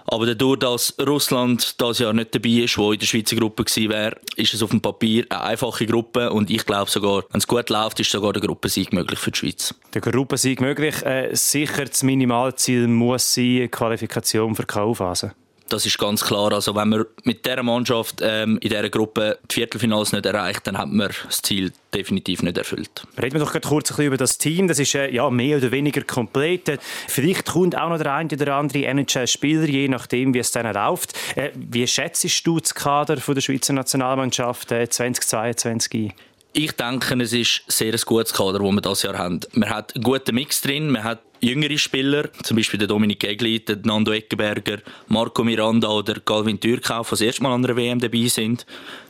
aber 0.08 0.26
dadurch, 0.26 0.60
dass 0.60 0.94
Russland 1.04 1.80
das 1.80 1.98
Jahr 1.98 2.12
nicht 2.12 2.34
dabei 2.34 2.48
ist, 2.50 2.78
wo 2.78 2.92
in 2.92 2.98
der 2.98 3.06
Schweizer 3.06 3.36
Gruppe 3.36 3.64
gewesen 3.64 3.90
wäre, 3.90 4.16
ist 4.36 4.54
es 4.54 4.62
auf 4.62 4.70
dem 4.70 4.80
Papier 4.80 5.26
eine 5.28 5.42
einfache 5.42 5.86
Gruppe 5.86 6.30
und 6.30 6.50
ich 6.50 6.64
glaube 6.64 6.90
sogar, 6.90 7.24
wenn 7.30 7.38
es 7.38 7.46
gut 7.46 7.68
läuft, 7.70 7.98
ist 8.00 8.10
sogar 8.10 8.32
der 8.32 8.42
Gruppensieg 8.42 8.92
möglich 8.92 9.18
für 9.18 9.32
die 9.32 9.38
Schweiz. 9.38 9.74
Der 9.94 10.00
Gruppensieg 10.00 10.60
möglich. 10.60 11.02
Äh, 11.04 11.34
sicher 11.34 11.84
das 11.84 12.02
Minimalziel 12.02 12.86
muss 12.86 13.34
sein, 13.34 13.70
Qualifikation 13.70 14.54
für 14.54 14.62
die 14.62 14.68
K.O.-Phase. 14.68 15.32
Das 15.68 15.84
ist 15.84 15.98
ganz 15.98 16.24
klar. 16.24 16.52
Also 16.52 16.74
wenn 16.76 16.88
man 16.88 17.04
mit 17.24 17.44
dieser 17.44 17.62
Mannschaft 17.62 18.20
ähm, 18.22 18.58
in 18.58 18.68
dieser 18.68 18.88
Gruppe 18.88 19.38
die 19.50 19.54
Viertelfinals 19.54 20.12
nicht 20.12 20.24
erreicht, 20.24 20.66
dann 20.66 20.78
hat 20.78 20.88
man 20.88 21.10
das 21.24 21.42
Ziel 21.42 21.72
definitiv 21.92 22.42
nicht 22.42 22.56
erfüllt. 22.56 23.02
Reden 23.20 23.40
wir 23.40 23.40
doch 23.40 23.52
kurz 23.52 23.90
ein 23.90 23.96
bisschen 23.96 24.04
über 24.06 24.16
das 24.16 24.38
Team. 24.38 24.68
Das 24.68 24.78
ist 24.78 24.94
äh, 24.94 25.10
ja 25.10 25.28
mehr 25.28 25.58
oder 25.58 25.72
weniger 25.72 26.02
komplett. 26.02 26.78
Vielleicht 27.08 27.46
kommt 27.46 27.76
auch 27.76 27.88
noch 27.88 27.98
der 27.98 28.14
eine 28.14 28.30
oder 28.32 28.54
andere 28.54 28.84
NHL-Spieler, 28.84 29.66
je 29.66 29.88
nachdem, 29.88 30.34
wie 30.34 30.38
es 30.38 30.52
dann 30.52 30.72
läuft. 30.72 31.14
Äh, 31.36 31.50
wie 31.54 31.86
schätzt 31.86 32.46
du 32.46 32.60
das 32.60 32.74
Kader 32.74 33.16
von 33.16 33.34
der 33.34 33.42
Schweizer 33.42 33.72
Nationalmannschaft 33.72 34.70
äh, 34.70 34.88
2022 34.88 36.12
ein? 36.12 36.12
Ich 36.58 36.72
denke, 36.72 37.22
es 37.22 37.34
ist 37.34 37.64
ein 37.66 37.70
sehr 37.70 37.92
gutes 38.06 38.32
Kader, 38.32 38.60
das 38.60 38.62
wir 38.62 38.80
dieses 38.80 39.02
Jahr 39.02 39.18
haben. 39.18 39.40
Man 39.52 39.68
hat 39.68 39.94
einen 39.94 40.02
guten 40.02 40.34
Mix 40.34 40.62
drin, 40.62 40.90
man 40.90 41.04
hat 41.04 41.25
jüngere 41.40 41.78
Spieler, 41.78 42.28
zum 42.42 42.56
Beispiel 42.56 42.78
der 42.78 42.88
Dominik 42.88 43.24
Egli, 43.24 43.60
der 43.60 43.78
Nando 43.84 44.12
Eckenberger, 44.12 44.78
Marco 45.08 45.44
Miranda 45.44 45.88
oder 45.88 46.14
Calvin 46.20 46.60
Türkau, 46.60 47.02
die 47.02 47.10
das 47.10 47.20
erste 47.20 47.42
Mal 47.42 47.54
an 47.54 47.64
einer 47.64 47.76
WM 47.76 47.98
dabei 47.98 48.26
sind, 48.26 48.66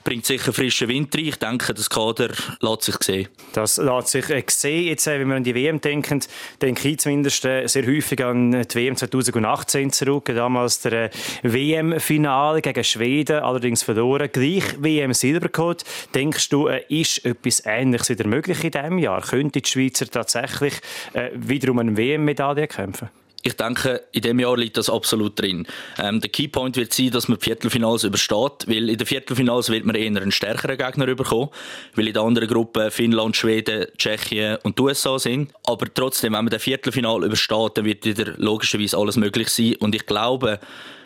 bringt 0.07 0.25
sicher 0.25 0.53
frischen 0.53 0.89
Wind 0.89 1.15
rein. 1.17 1.25
Ich 1.25 1.37
denke, 1.37 1.75
das 1.75 1.91
Kader 1.91 2.29
lässt 2.61 2.83
sich 2.83 2.97
sehen. 3.03 3.29
Das 3.53 3.77
lässt 3.77 4.09
sich 4.09 4.31
äh, 4.31 4.45
sehen. 4.47 4.85
Jetzt, 4.85 5.09
äh, 5.09 5.19
wenn 5.19 5.29
wir 5.29 5.35
an 5.35 5.43
die 5.43 5.55
WM 5.55 5.81
denken, 5.81 6.21
denke 6.63 6.89
ich 6.89 6.99
zumindest 7.01 7.45
äh, 7.45 7.67
sehr 7.67 7.85
häufig 7.85 8.25
an 8.25 8.53
die 8.53 8.75
WM 8.77 8.97
2018 8.97 9.91
zurück. 9.91 10.27
Damals 10.27 10.81
der 10.81 11.11
WM-Finale 11.43 12.63
gegen 12.63 12.85
Schweden, 12.85 13.41
allerdings 13.41 13.83
verloren. 13.83 14.31
Gleich 14.33 14.81
WM-Silber 14.81 15.49
geholt. 15.49 15.85
Denkst 16.15 16.51
du, 16.51 16.69
ist 16.69 17.25
etwas 17.25 17.65
Ähnliches 17.67 18.11
wieder 18.11 18.29
möglich 18.29 18.63
in 18.63 18.71
diesem 18.71 18.99
Jahr? 18.99 19.23
Könnte 19.23 19.61
die 19.61 19.69
Schweizer 19.69 20.07
tatsächlich 20.07 20.75
wiederum 21.35 21.81
eine 21.81 21.97
WM 21.97 22.07
WM-Medaille 22.07 22.69
kämpfen? 22.69 23.09
Ich 23.47 23.55
denke, 23.55 24.03
in 24.11 24.23
diesem 24.23 24.41
Jahr 24.41 24.57
liegt 24.57 24.77
das 24.77 24.91
absolut 24.91 25.41
drin. 25.41 25.69
Ähm, 25.99 26.21
der 26.21 26.31
Keypoint 26.31 26.77
wird 26.77 26.93
sein, 26.93 27.13
dass 27.13 27.29
man 27.29 27.39
die 27.39 27.45
Viertelfinals 27.45 28.03
übersteht, 28.03 28.67
weil 28.67 28.91
in 28.91 28.99
den 28.99 29.07
Viertelfinals 29.07 29.71
wird 29.71 29.85
man 29.85 29.95
eher 29.95 30.09
einen 30.09 30.33
stärkeren 30.33 30.77
Gegner 30.77 31.15
bekommen, 31.15 31.51
weil 31.95 32.09
in 32.09 32.13
der 32.13 32.25
anderen 32.25 32.49
Gruppe 32.49 32.91
Finnland, 32.91 33.37
Schweden, 33.37 33.87
Tschechien 33.97 34.59
und 34.65 34.81
die 34.81 34.83
USA 34.83 35.17
sind. 35.21 35.53
Aber 35.65 35.87
trotzdem, 35.95 36.33
wenn 36.33 36.45
man 36.45 36.51
das 36.51 36.65
Viertelfinal 36.65 37.23
übersteht, 37.23 37.79
dann 37.79 37.85
wird 37.85 38.05
wieder 38.05 38.35
logischerweise 38.37 38.99
alles 38.99 39.17
möglich 39.17 39.49
sein. 39.49 39.77
Und 39.77 39.95
ich 39.95 40.07
glaube, 40.07 40.59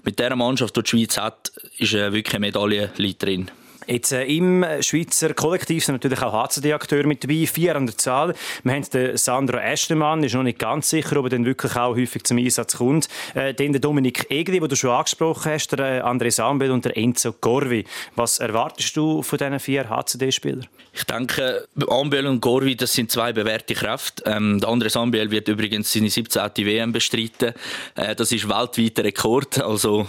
mit 0.04 0.18
der 0.18 0.34
Mannschaft, 0.34 0.74
die 0.78 0.82
die 0.82 0.88
Schweiz 0.88 1.18
hat, 1.18 1.52
ist 1.76 1.92
äh, 1.92 2.10
wirklich 2.10 2.34
eine 2.34 2.46
Medaille 2.46 2.90
drin. 3.18 3.50
Jetzt, 3.90 4.12
äh, 4.12 4.22
Im 4.24 4.64
Schweizer 4.82 5.34
Kollektiv 5.34 5.84
sind 5.84 5.96
natürlich 5.96 6.22
auch 6.22 6.32
HCD-Akteure 6.32 7.08
mit 7.08 7.24
dabei, 7.24 7.44
vier 7.44 7.74
an 7.74 7.86
der 7.86 7.98
Zahl. 7.98 8.34
Wir 8.62 8.72
haben 8.74 8.88
den 8.88 9.16
Sandro 9.16 9.56
Eschlemann, 9.56 10.22
ist 10.22 10.34
noch 10.34 10.44
nicht 10.44 10.60
ganz 10.60 10.90
sicher, 10.90 11.16
ob 11.16 11.26
er 11.26 11.30
dann 11.30 11.44
wirklich 11.44 11.74
auch 11.74 11.96
häufig 11.96 12.22
zum 12.22 12.38
Einsatz 12.38 12.76
kommt. 12.76 13.08
Äh, 13.34 13.52
den 13.52 13.72
der 13.72 13.80
Dominik 13.80 14.30
Egli, 14.30 14.60
den 14.60 14.68
du 14.68 14.76
schon 14.76 14.90
angesprochen 14.90 15.50
hast, 15.50 15.72
der 15.72 15.78
äh, 15.80 16.02
André 16.02 16.30
Sambel 16.30 16.70
und 16.70 16.84
der 16.84 16.96
Enzo 16.96 17.32
Gorvi. 17.32 17.84
Was 18.14 18.38
erwartest 18.38 18.96
du 18.96 19.22
von 19.22 19.38
diesen 19.38 19.58
vier 19.58 19.90
HCD-Spielern? 19.90 20.68
Ich 20.92 21.02
denke, 21.02 21.66
Ambel 21.88 22.28
und 22.28 22.40
Gorvi, 22.40 22.76
das 22.76 22.92
sind 22.92 23.10
zwei 23.10 23.32
bewährte 23.32 23.74
Kräfte. 23.74 24.22
Ähm, 24.24 24.60
der 24.60 24.68
André 24.68 24.88
Sambel 24.88 25.32
wird 25.32 25.48
übrigens 25.48 25.92
seine 25.92 26.10
17. 26.10 26.42
WM 26.58 26.92
bestreiten. 26.92 27.54
Äh, 27.96 28.14
das 28.14 28.30
ist 28.30 28.48
weltweiter 28.48 29.02
Rekord, 29.02 29.60
also 29.60 30.06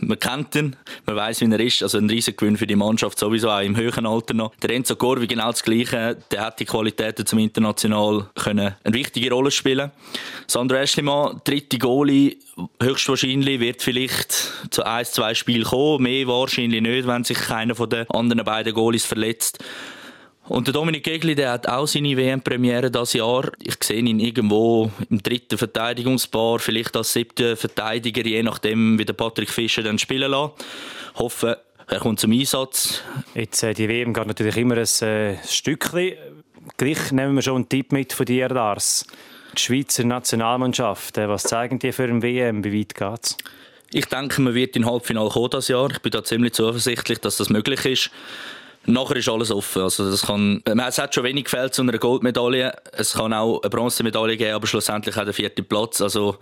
man 0.00 0.18
kennt 0.18 0.54
ihn, 0.54 0.76
man 1.06 1.16
weiß, 1.16 1.40
wie 1.40 1.50
er 1.50 1.60
ist. 1.60 1.82
Also 1.82 1.98
ein 1.98 2.08
riesiger 2.08 2.36
Gewinn 2.36 2.56
für 2.56 2.66
die 2.66 2.76
Mannschaft, 2.76 3.18
sowieso 3.18 3.50
auch 3.50 3.60
im 3.60 3.76
höheren 3.76 4.06
Alter 4.06 4.34
noch. 4.34 4.54
Der 4.56 4.70
Enzo 4.70 4.96
Corvi 4.96 5.26
genau 5.26 5.50
das 5.50 5.62
Gleiche. 5.62 6.16
Der 6.30 6.46
hat 6.46 6.60
die 6.60 6.64
Qualitäten 6.64 7.26
zum 7.26 7.38
international 7.38 8.28
können 8.34 8.74
eine 8.84 8.94
wichtige 8.94 9.30
Rolle 9.30 9.50
spielen. 9.50 9.90
Sandro 10.46 10.76
Eschlimann, 10.76 11.40
dritte 11.44 11.78
Goalie, 11.78 12.36
höchstwahrscheinlich 12.82 13.60
wird 13.60 13.82
vielleicht 13.82 14.32
zu 14.70 14.84
ein, 14.84 15.04
zwei 15.04 15.34
Spielen 15.34 15.64
kommen. 15.64 16.02
Mehr 16.02 16.26
wahrscheinlich 16.26 16.82
nicht, 16.82 17.06
wenn 17.06 17.24
sich 17.24 17.38
keiner 17.38 17.74
von 17.74 17.90
den 17.90 18.08
anderen 18.10 18.44
beiden 18.44 18.74
Goalies 18.74 19.04
verletzt. 19.04 19.62
Und 20.48 20.66
der 20.66 20.72
Dominik 20.72 21.06
Egli, 21.06 21.34
der 21.34 21.52
hat 21.52 21.68
auch 21.68 21.86
seine 21.86 22.16
WM-Premiere 22.16 22.90
dieses 22.90 23.12
Jahr. 23.12 23.50
Ich 23.62 23.76
sehe 23.82 24.00
ihn 24.00 24.18
irgendwo 24.18 24.90
im 25.10 25.22
dritten 25.22 25.58
Verteidigungspaar, 25.58 26.58
vielleicht 26.58 26.96
als 26.96 27.12
siebter 27.12 27.56
Verteidiger, 27.56 28.24
je 28.24 28.42
nachdem, 28.42 28.98
wie 28.98 29.04
der 29.04 29.12
Patrick 29.12 29.50
Fischer 29.50 29.82
dann 29.82 29.98
spielen 29.98 30.30
lässt. 30.30 30.52
Hoffe, 31.16 31.58
er 31.86 31.98
kommt 31.98 32.20
zum 32.20 32.32
Einsatz. 32.32 33.02
Jetzt, 33.34 33.62
äh, 33.62 33.74
die 33.74 33.88
WM 33.88 34.14
geht 34.14 34.26
natürlich 34.26 34.56
immer 34.56 34.76
ein 34.76 35.08
äh, 35.08 35.36
Stückchen. 35.46 36.14
Gleich 36.76 37.12
nehmen 37.12 37.34
wir 37.34 37.42
schon 37.42 37.56
einen 37.56 37.68
Tipp 37.68 37.92
mit 37.92 38.12
von 38.14 38.26
dir, 38.26 38.48
Lars. 38.48 39.06
Die 39.54 39.60
Schweizer 39.60 40.04
Nationalmannschaft, 40.04 41.18
äh, 41.18 41.28
was 41.28 41.42
zeigen 41.42 41.78
die 41.78 41.92
für 41.92 42.04
ein 42.04 42.22
WM? 42.22 42.64
Wie 42.64 42.78
weit 42.78 42.94
geht's? 42.94 43.36
Ich 43.90 44.04
denke, 44.04 44.42
man 44.42 44.54
wird 44.54 44.76
in 44.76 44.84
Halbfinale 44.84 45.30
kommen 45.30 45.50
dieses 45.50 45.68
Jahr. 45.68 45.90
Ich 45.90 46.00
bin 46.00 46.12
da 46.12 46.22
ziemlich 46.22 46.52
zuversichtlich, 46.52 47.20
dass 47.20 47.38
das 47.38 47.48
möglich 47.48 47.84
ist. 47.86 48.10
Nachher 48.88 49.16
ist 49.16 49.28
alles 49.28 49.50
offen. 49.50 49.82
Also 49.82 50.10
das 50.10 50.22
kann, 50.22 50.62
es 50.64 50.98
hat 50.98 51.14
schon 51.14 51.24
wenig 51.24 51.44
gefällt 51.44 51.74
zu 51.74 51.82
einer 51.82 51.98
Goldmedaille. 51.98 52.74
Es 52.92 53.12
kann 53.12 53.34
auch 53.34 53.60
eine 53.60 53.68
Bronzemedaille 53.68 54.38
geben, 54.38 54.54
aber 54.54 54.66
schlussendlich 54.66 55.14
auch 55.18 55.24
der 55.24 55.34
vierte 55.34 55.62
Platz. 55.62 56.00
Also 56.00 56.38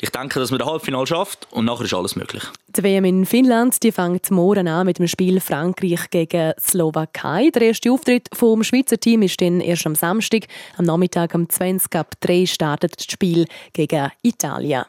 ich 0.00 0.08
denke, 0.08 0.40
dass 0.40 0.50
man 0.50 0.58
das 0.58 0.68
Halbfinale 0.68 1.06
schafft 1.06 1.46
und 1.50 1.66
nachher 1.66 1.84
ist 1.84 1.92
alles 1.92 2.16
möglich. 2.16 2.42
Die 2.68 2.82
WM 2.82 3.04
in 3.04 3.26
Finnland 3.26 3.82
die 3.82 3.92
fängt 3.92 4.30
morgen 4.30 4.68
an 4.68 4.86
mit 4.86 4.98
dem 4.98 5.06
Spiel 5.06 5.38
Frankreich 5.38 6.08
gegen 6.08 6.54
Slowakei. 6.58 7.50
Der 7.50 7.60
erste 7.60 7.92
Auftritt 7.92 8.26
vom 8.32 8.64
Schweizer 8.64 8.96
Team 8.96 9.20
ist 9.20 9.42
dann 9.42 9.60
erst 9.60 9.86
am 9.86 9.94
Samstag. 9.94 10.46
Am 10.78 10.86
Nachmittag 10.86 11.34
um 11.34 11.46
20 11.46 11.94
ab 11.94 12.14
3 12.20 12.46
startet 12.46 12.96
das 12.96 13.04
Spiel 13.04 13.46
gegen 13.74 14.10
Italien. 14.22 14.86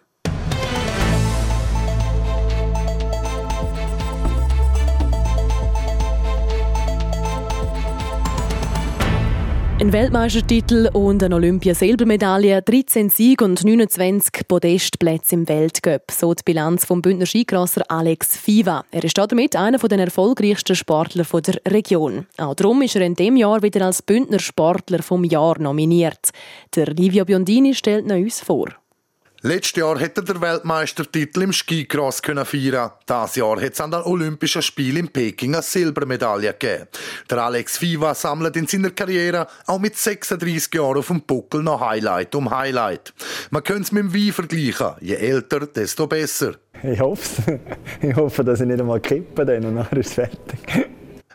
Ein 9.82 9.92
Weltmeistertitel 9.92 10.88
und 10.94 11.24
eine 11.24 11.34
Olympia-Silbermedaille, 11.34 12.62
13 12.62 13.10
Sieg 13.10 13.42
und 13.42 13.64
29 13.66 14.48
Podestplätze 14.48 15.34
im 15.34 15.50
Weltcup. 15.50 16.12
So 16.12 16.34
die 16.36 16.44
Bilanz 16.46 16.86
vom 16.86 17.02
Bündner 17.02 17.26
Skikrosser 17.26 17.82
Alex 17.90 18.38
Fiva. 18.38 18.86
Er 18.92 19.04
ist 19.04 19.18
damit 19.18 19.56
einer 19.56 19.80
der 19.80 20.00
erfolgreichsten 20.00 20.76
Sportler 20.76 21.26
der 21.42 21.60
Region. 21.68 22.28
Auch 22.38 22.54
darum 22.54 22.84
ist 22.84 22.96
er 22.96 23.02
in 23.02 23.16
diesem 23.16 23.36
Jahr 23.36 23.64
wieder 23.64 23.84
als 23.88 24.04
Bündner 24.04 24.40
Sportler 24.40 25.02
vom 25.02 25.24
Jahr 25.24 25.60
nominiert. 25.60 26.30
Der 26.76 26.86
Livio 26.94 27.26
Biondini 27.26 27.74
stellt 27.74 28.06
ihn 28.06 28.24
uns 28.24 28.42
vor. 28.42 28.70
Letztes 29.46 29.76
Jahr 29.76 30.00
hätte 30.00 30.22
er 30.22 30.24
den 30.24 30.42
Weltmeistertitel 30.42 31.42
im 31.42 31.52
Skicross 31.52 32.22
können 32.22 32.46
feiern. 32.46 32.92
Dieses 33.10 33.36
Jahr 33.36 33.60
hat 33.60 33.74
es 33.74 33.82
an 33.82 33.92
den 33.92 34.00
Olympischen 34.04 34.62
Spielen 34.62 34.96
in 34.96 35.08
Peking 35.10 35.54
eine 35.54 35.62
Silbermedaille 35.62 36.54
gegeben. 36.54 36.88
Der 37.30 37.40
Alex 37.40 37.78
Fiva 37.78 38.16
sammelt 38.16 38.56
in 38.56 38.68
seiner 38.68 38.92
Karriere 38.92 39.48
auch 39.68 39.80
mit 39.80 39.98
36 39.98 40.74
Jahren 40.74 41.00
auf 41.00 41.08
dem 41.08 41.24
Buckel 41.24 41.62
noch 41.62 41.82
Highlight 41.82 42.34
um 42.36 42.50
Highlight. 42.52 43.14
Man 43.50 43.66
könnte 43.66 43.82
es 43.82 43.92
mit 43.92 44.04
dem 44.04 44.14
Wein 44.14 44.32
vergleichen. 44.32 44.94
Je 45.02 45.16
älter, 45.16 45.68
desto 45.68 46.08
besser. 46.08 46.54
Ich 46.82 47.02
hoffe 47.02 47.60
es. 48.00 48.10
Ich 48.10 48.16
hoffe, 48.16 48.46
dass 48.46 48.62
ich 48.62 48.68
nicht 48.68 48.80
einmal 48.80 49.02
kippe 49.02 49.46
dann 49.46 49.66
und 49.66 49.76
dann 49.76 50.00
ist 50.00 50.08
es 50.08 50.14
fertig. 50.14 50.88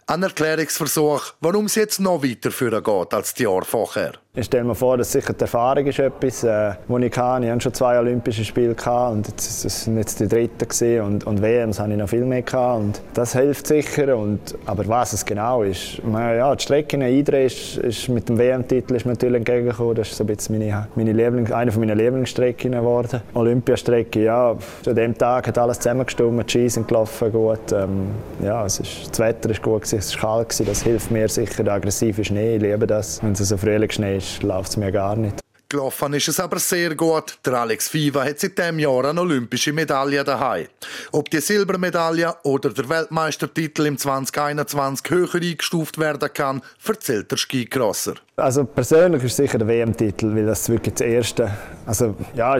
Ein 0.06 0.22
Erklärungsversuch, 0.22 1.34
warum 1.42 1.66
es 1.66 1.74
jetzt 1.74 2.00
noch 2.00 2.22
weiter 2.22 2.80
geht 2.80 3.12
als 3.12 3.34
die 3.34 3.42
Jahre 3.42 3.66
vorher. 3.66 4.12
Ich 4.38 4.44
stelle 4.44 4.62
mir 4.62 4.76
vor, 4.76 4.96
dass 4.96 5.10
sicher 5.10 5.32
die 5.32 5.40
Erfahrung 5.40 5.84
ist 5.84 5.98
etwas, 5.98 6.44
äh, 6.44 6.70
die 6.86 7.06
ich 7.06 7.10
kann. 7.10 7.42
Ich 7.42 7.50
hatte 7.50 7.60
schon 7.60 7.74
zwei 7.74 7.98
Olympische 7.98 8.44
Spiele 8.44 8.72
gehabt 8.72 9.12
und 9.12 9.26
jetzt, 9.26 9.64
das 9.64 9.82
sind 9.82 9.98
jetzt 9.98 10.20
die 10.20 10.28
dritten 10.28 11.00
und, 11.00 11.26
und 11.26 11.42
WMs 11.42 11.80
habe 11.80 11.90
ich 11.90 11.98
noch 11.98 12.08
viel 12.08 12.24
mehr 12.24 12.42
gehabt 12.42 12.78
und 12.78 13.00
das 13.14 13.32
hilft 13.32 13.66
sicher. 13.66 14.16
Und, 14.16 14.38
aber 14.64 14.86
was 14.86 15.12
es 15.12 15.24
genau 15.24 15.64
ist, 15.64 16.00
ja, 16.08 16.54
die 16.54 16.62
Strecke 16.62 16.94
in 16.94 17.02
Idre 17.02 17.42
ist, 17.42 17.78
ist 17.78 18.08
mit 18.10 18.28
dem 18.28 18.38
WM-Titel 18.38 18.94
ist 18.94 19.06
mir 19.06 19.14
natürlich 19.14 19.38
entgegengekommen. 19.38 19.96
Das 19.96 20.10
ist 20.10 20.18
so 20.18 20.22
ein 20.22 20.28
bisschen 20.28 20.56
meine, 20.56 20.86
meine 20.94 21.12
Lieblings, 21.12 21.50
eine 21.50 21.72
meiner 21.72 21.96
Lieblingsstrecken 21.96 22.70
geworden. 22.70 23.20
Olympiastrecke, 23.34 24.22
ja, 24.22 24.56
an 24.86 24.94
dem 24.94 25.18
Tag 25.18 25.48
hat 25.48 25.58
alles 25.58 25.80
zusammengestimmt, 25.80 26.44
die 26.44 26.48
Ski 26.48 26.68
sind 26.68 26.86
gelaufen 26.86 27.32
gut. 27.32 27.72
Ähm, 27.72 28.06
ja, 28.44 28.64
es 28.64 28.78
ist, 28.78 29.10
das 29.10 29.18
Wetter 29.18 29.50
ist 29.50 29.62
gut, 29.62 29.92
es 29.92 30.22
war 30.22 30.44
kalt, 30.44 30.68
das 30.68 30.82
hilft 30.84 31.10
mir 31.10 31.28
sicher. 31.28 31.64
Der 31.64 31.72
aggressive 31.72 32.22
Schnee, 32.22 32.54
ich 32.54 32.62
liebe 32.62 32.86
das, 32.86 33.20
wenn 33.20 33.32
es 33.32 33.40
so 33.40 33.56
Frühlingsschnee 33.56 34.18
ist 34.18 34.27
ist, 34.28 34.42
läuft 34.42 34.70
es 34.70 34.76
mir 34.76 34.92
gar 34.92 35.16
nicht. 35.16 35.40
Gelaufen 35.70 36.14
ist 36.14 36.28
es 36.28 36.40
aber 36.40 36.58
sehr 36.58 36.94
gut. 36.94 37.38
Der 37.44 37.52
Alex 37.52 37.88
Fiva 37.88 38.24
hat 38.24 38.40
seit 38.40 38.56
diesem 38.56 38.78
Jahr 38.78 39.04
eine 39.04 39.20
olympische 39.20 39.74
Medaille 39.74 40.24
daheim. 40.24 40.68
Ob 41.12 41.28
die 41.28 41.42
Silbermedaille 41.42 42.34
oder 42.44 42.70
der 42.70 42.88
Weltmeistertitel 42.88 43.84
im 43.84 43.98
2021 43.98 45.10
höher 45.10 45.34
eingestuft 45.34 45.98
werden 45.98 46.32
kann, 46.32 46.62
erzählt 46.86 47.30
der 47.30 47.36
Skicrosser. 47.36 48.14
Also 48.38 48.64
persönlich 48.64 49.24
ist 49.24 49.36
sicher 49.36 49.58
der 49.58 49.66
WM-Titel, 49.66 50.34
weil 50.34 50.46
das 50.46 50.68
wirklich 50.68 50.94
das 50.94 51.06
erste. 51.06 51.50
Also 51.84 52.14
ja, 52.36 52.56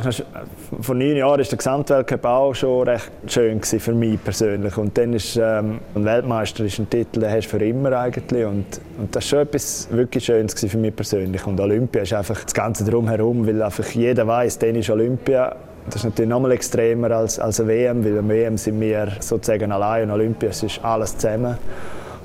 vor 0.81 0.95
neun 0.97 1.17
Jahren 1.17 1.41
ist 1.41 1.53
der 1.53 1.59
Gesamtweltcup 1.59 2.25
auch 2.25 2.53
schon 2.53 2.89
recht 2.89 3.13
schön 3.29 3.63
für 3.63 3.95
mich 3.95 4.23
persönlich. 4.23 4.77
Und 4.77 4.99
dann 4.99 5.13
ist 5.13 5.37
ähm, 5.37 5.79
ein 5.95 6.05
Weltmeister 6.05 6.65
ist 6.65 6.81
ein 6.81 6.91
Titel, 6.91 7.21
den 7.21 7.31
hast 7.31 7.47
du 7.47 7.59
für 7.59 7.65
immer 7.65 7.93
eigentlich. 7.93 8.45
Und, 8.45 8.65
und 8.99 9.15
das 9.15 9.23
ist 9.25 9.31
schon 9.31 9.39
etwas 9.39 9.89
wirklich 9.93 10.25
Schönes 10.25 10.55
für 10.55 10.79
mich 10.79 10.97
persönlich. 10.97 11.47
Und 11.47 11.61
Olympia 11.61 12.03
ist 12.03 12.13
einfach 12.13 12.43
das 12.43 12.55
Ganze 12.55 12.85
drumherum, 12.85 13.47
weil 13.47 13.63
einfach 13.63 13.89
jeder 13.91 14.27
weiß, 14.27 14.59
dann 14.59 14.75
ist 14.75 14.91
Olympia 14.91 15.55
Das 15.87 15.97
ist 15.97 16.05
natürlich 16.05 16.29
noch 16.29 16.41
mal 16.41 16.51
extremer 16.51 17.13
als, 17.13 17.39
als 17.39 17.61
eine 17.61 17.69
WM, 17.69 18.05
weil 18.05 18.19
eine 18.19 18.29
WM 18.29 18.59
sind 18.59 18.81
wir 18.81 19.13
sozusagen 19.21 19.71
allein 19.71 20.05
und 20.05 20.11
Olympia 20.11 20.51
ist 20.51 20.81
alles 20.83 21.17
zusammen. 21.17 21.57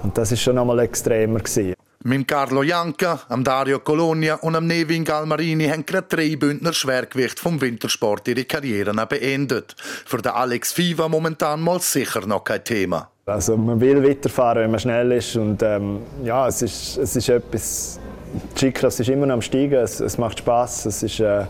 Und 0.02 0.18
das 0.18 0.32
ist 0.32 0.42
schon 0.42 0.56
noch 0.56 0.66
mal 0.66 0.80
extremer 0.80 1.40
gewesen. 1.40 1.76
Mit 2.06 2.28
Carlo 2.28 2.64
Janka, 2.64 3.22
am 3.30 3.46
Dario 3.46 3.80
Colonia 3.80 4.36
und 4.36 4.58
am 4.58 4.68
Nevin 4.68 5.06
Galmarini 5.06 5.70
haben 5.70 5.86
gerade 5.86 6.08
drei 6.10 6.36
Bündner 6.36 6.74
Schwergewicht 6.74 7.40
vom 7.40 7.62
Wintersport 7.62 8.28
ihre 8.28 8.44
Karrieren 8.44 9.00
beendet. 9.08 9.74
Für 10.06 10.18
den 10.18 10.34
Alex 10.34 10.74
Fiva 10.74 11.08
momentan 11.08 11.62
mal 11.62 11.80
sicher 11.80 12.28
noch 12.28 12.44
kein 12.44 12.62
Thema. 12.62 13.10
Also 13.26 13.56
man 13.56 13.80
will 13.80 14.04
weiterfahren, 14.04 14.64
wenn 14.64 14.72
man 14.72 14.82
schnell 14.82 15.14
ist 15.14 15.38
und 15.38 15.64
ähm, 15.64 16.00
ja, 16.26 16.46
es 16.50 16.62
ist, 16.62 16.98
es 16.98 17.16
ist 17.16 17.30
etwas, 17.30 18.02
die 18.54 18.60
Skicross 18.60 19.00
ist 19.00 19.08
immer 19.08 19.26
noch 19.26 19.36
am 19.36 19.42
Steigen, 19.42 19.76
es, 19.76 20.02
es 20.02 20.18
macht 20.18 20.40
Spaß, 20.40 20.88
es, 20.88 21.20
äh, 21.22 21.46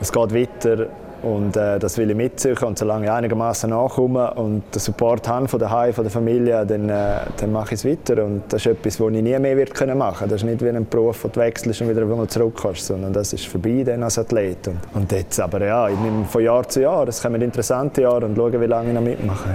es 0.00 0.12
geht 0.12 0.32
weiter 0.32 0.90
und 1.22 1.56
äh, 1.56 1.78
das 1.78 1.98
will 1.98 2.10
ich 2.10 2.16
mitziehen 2.16 2.56
und 2.58 2.78
solange 2.78 3.06
ich 3.06 3.10
einigermaßen 3.10 3.70
nachkomme 3.70 4.34
und 4.34 4.62
den 4.74 4.80
Support 4.80 5.28
habe 5.28 5.48
von 5.48 5.60
daheim, 5.60 5.92
von 5.92 6.04
der 6.04 6.10
Familie, 6.10 6.66
dann, 6.66 6.88
äh, 6.88 7.20
dann 7.36 7.52
mache 7.52 7.74
ich 7.74 7.84
es 7.84 7.84
weiter. 7.84 8.24
Und 8.24 8.42
das 8.48 8.66
ist 8.66 8.72
etwas, 8.72 9.00
was 9.00 9.12
ich 9.12 9.22
nie 9.22 9.38
mehr 9.38 9.56
wird 9.56 9.74
können 9.74 9.98
machen 9.98 10.28
Das 10.28 10.42
ist 10.42 10.48
nicht 10.48 10.62
wie 10.62 10.68
ein 10.68 10.88
Beruf, 10.88 11.24
wo 11.24 11.28
du 11.28 11.40
wechselst 11.40 11.80
und 11.80 11.88
wieder 11.88 12.28
zurückkommst, 12.28 12.86
sondern 12.86 13.12
das 13.12 13.32
ist 13.32 13.46
vorbei 13.46 13.82
dann 13.84 14.02
als 14.02 14.18
Athlet. 14.18 14.68
Und, 14.68 14.78
und 14.94 15.12
jetzt 15.12 15.38
aber 15.40 15.64
ja, 15.64 15.88
ich 15.88 15.98
nehme 15.98 16.24
von 16.24 16.42
Jahr 16.42 16.68
zu 16.68 16.82
Jahr, 16.82 17.06
es 17.08 17.22
kommen 17.22 17.40
interessante 17.40 18.02
Jahre 18.02 18.26
und 18.26 18.36
schaue, 18.36 18.60
wie 18.60 18.66
lange 18.66 18.88
ich 18.88 18.94
noch 18.94 19.02
mitmache. 19.02 19.50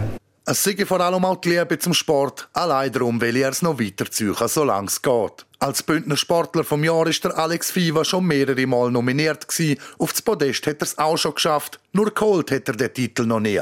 Es 0.50 0.64
sei 0.64 0.78
vor 0.86 1.02
allem 1.02 1.26
auch 1.26 1.42
die 1.42 1.50
Liebe 1.50 1.78
zum 1.78 1.94
Sport. 1.94 2.48
Allein 2.54 2.90
darum 2.94 3.20
will 3.20 3.36
er 3.36 3.50
es 3.50 3.62
noch 3.62 3.82
weiterziehen, 3.82 4.34
solange 4.48 4.88
es 4.88 5.02
geht. 5.02 5.46
Als 5.60 5.84
Bündner 5.84 6.16
Sportler 6.16 6.64
vom 6.64 6.86
Jahr 6.86 7.06
ist 7.08 7.22
der 7.26 7.38
Alex 7.38 7.70
Fiva 7.70 8.06
schon 8.06 8.24
mehrere 8.24 8.66
Mal 8.66 8.90
nominiert 8.90 9.46
gewesen. 9.46 9.78
Auf 9.98 10.14
das 10.14 10.22
Podest 10.22 10.66
hat 10.66 10.78
er 10.78 10.84
es 10.84 10.98
auch 10.98 11.18
schon 11.18 11.34
geschafft. 11.34 11.82
Nur 11.92 12.14
geholt 12.14 12.50
hat 12.52 12.70
er 12.70 12.78
den 12.78 12.94
Titel 12.94 13.26
noch 13.26 13.42
nie. 13.42 13.60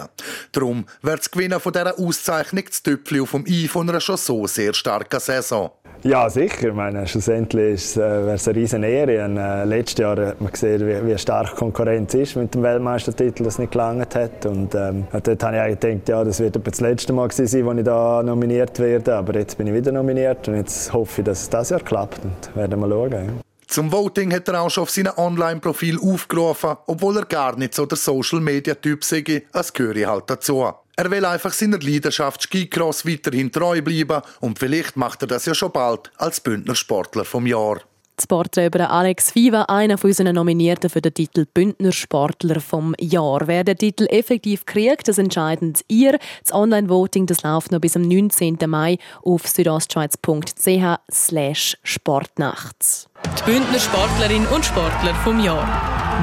Darum 0.51 0.85
wird 1.01 1.21
das 1.21 1.31
Gewinnen 1.31 1.59
von 1.59 1.73
dieser 1.73 1.97
Auszeichnung 1.97 2.65
das 2.67 2.83
Tüpfchen 2.83 3.21
auf 3.21 3.31
dem 3.31 3.47
I 3.47 3.67
von 3.67 3.89
einer 3.89 3.99
schon 3.99 4.17
so 4.17 4.45
sehr 4.45 4.75
starken 4.75 5.19
Saison. 5.19 5.71
Ja, 6.05 6.29
sicher. 6.29 6.67
Ich 6.67 6.73
meine, 6.75 7.07
schlussendlich 7.07 7.97
äh, 7.97 7.99
wäre 7.99 8.35
es 8.35 8.47
eine 8.47 8.59
riesen 8.59 8.83
Ehre. 8.83 9.23
äh, 9.39 9.63
letztes 9.63 9.97
Jahr 9.97 10.15
hat 10.15 10.39
man 10.39 10.51
gesehen, 10.51 10.85
wie, 10.87 11.11
wie 11.11 11.17
stark 11.17 11.55
Konkurrenz 11.55 12.13
ist 12.13 12.35
mit 12.35 12.53
dem 12.53 12.61
Weltmeistertitel, 12.61 13.43
das 13.43 13.57
nicht 13.57 13.71
gelangt 13.71 14.13
hat. 14.13 14.45
Und 14.45 14.75
ähm, 14.75 15.07
dort 15.11 15.43
habe 15.43 15.55
ich 15.55 15.61
eigentlich 15.63 15.79
gedacht, 15.79 16.09
ja, 16.09 16.23
das 16.23 16.39
wird 16.39 16.59
das 16.63 16.79
letzte 16.79 17.11
Mal 17.11 17.31
sein, 17.31 17.65
wo 17.65 17.71
ich 17.71 17.83
da 17.83 18.21
nominiert 18.21 18.77
werde. 18.77 19.15
Aber 19.15 19.33
jetzt 19.33 19.57
bin 19.57 19.65
ich 19.65 19.73
wieder 19.73 19.91
nominiert 19.91 20.47
und 20.47 20.57
jetzt 20.57 20.93
hoffe 20.93 21.21
ich, 21.21 21.25
dass 21.25 21.41
es 21.41 21.49
dieses 21.49 21.69
Jahr 21.71 21.79
klappt. 21.79 22.23
Und 22.23 22.55
werden 22.55 22.79
wir 22.81 22.87
schauen. 22.87 23.11
Ja. 23.11 23.21
Zum 23.65 23.91
Voting 23.91 24.31
hat 24.31 24.47
er 24.47 24.61
auch 24.61 24.69
schon 24.69 24.83
auf 24.83 24.91
seinem 24.91 25.13
Online-Profil 25.17 25.97
aufgerufen, 25.99 26.75
obwohl 26.85 27.17
er 27.17 27.25
gar 27.25 27.57
nicht 27.57 27.73
so 27.73 27.87
der 27.87 27.97
Social-Media-Typ 27.97 29.03
sei, 29.03 29.41
als 29.51 29.73
gehöre 29.73 30.07
halt 30.07 30.25
dazu. 30.27 30.65
Er 30.97 31.11
will 31.11 31.25
einfach 31.25 31.51
seiner 31.51 31.79
Leidenschaft 31.79 32.43
Skicross 32.43 33.05
weiterhin 33.05 33.51
treu 33.51 33.81
bleiben 33.81 34.21
und 34.39 34.59
vielleicht 34.59 34.95
macht 34.95 35.23
er 35.23 35.27
das 35.27 35.45
ja 35.45 35.53
schon 35.53 35.71
bald 35.71 36.11
als 36.17 36.39
Bündner 36.39 36.75
Sportler 36.75 37.25
vom 37.25 37.45
Jahr. 37.45 37.81
Das 38.15 38.27
Porträt 38.27 38.67
über 38.67 38.89
Alex 38.89 39.31
Fiva, 39.31 39.63
einer 39.63 39.97
von 39.97 40.09
unseren 40.09 40.33
Nominierten 40.35 40.89
für 40.89 41.01
den 41.01 41.13
Titel 41.13 41.45
Bündner 41.53 41.91
Sportler 41.91 42.61
vom 42.61 42.95
Jahr. 42.97 43.41
Wer 43.45 43.65
den 43.65 43.77
Titel 43.77 44.07
effektiv 44.09 44.65
kriegt, 44.65 45.09
das 45.09 45.17
entscheidet 45.17 45.81
ihr. 45.89 46.17
Das 46.41 46.53
Online-Voting 46.53 47.27
läuft 47.43 47.73
noch 47.73 47.81
bis 47.81 47.97
am 47.97 48.03
19. 48.03 48.57
Mai 48.67 48.97
auf 49.21 49.45
südostschweiz.ch 49.45 50.99
slash 51.11 51.77
sportnachts. 51.83 53.09
Die 53.39 53.51
Bündner 53.51 53.79
Sportlerin 53.79 54.45
und 54.47 54.63
Sportler 54.63 55.13
vom 55.15 55.41
Jahr. 55.41 55.67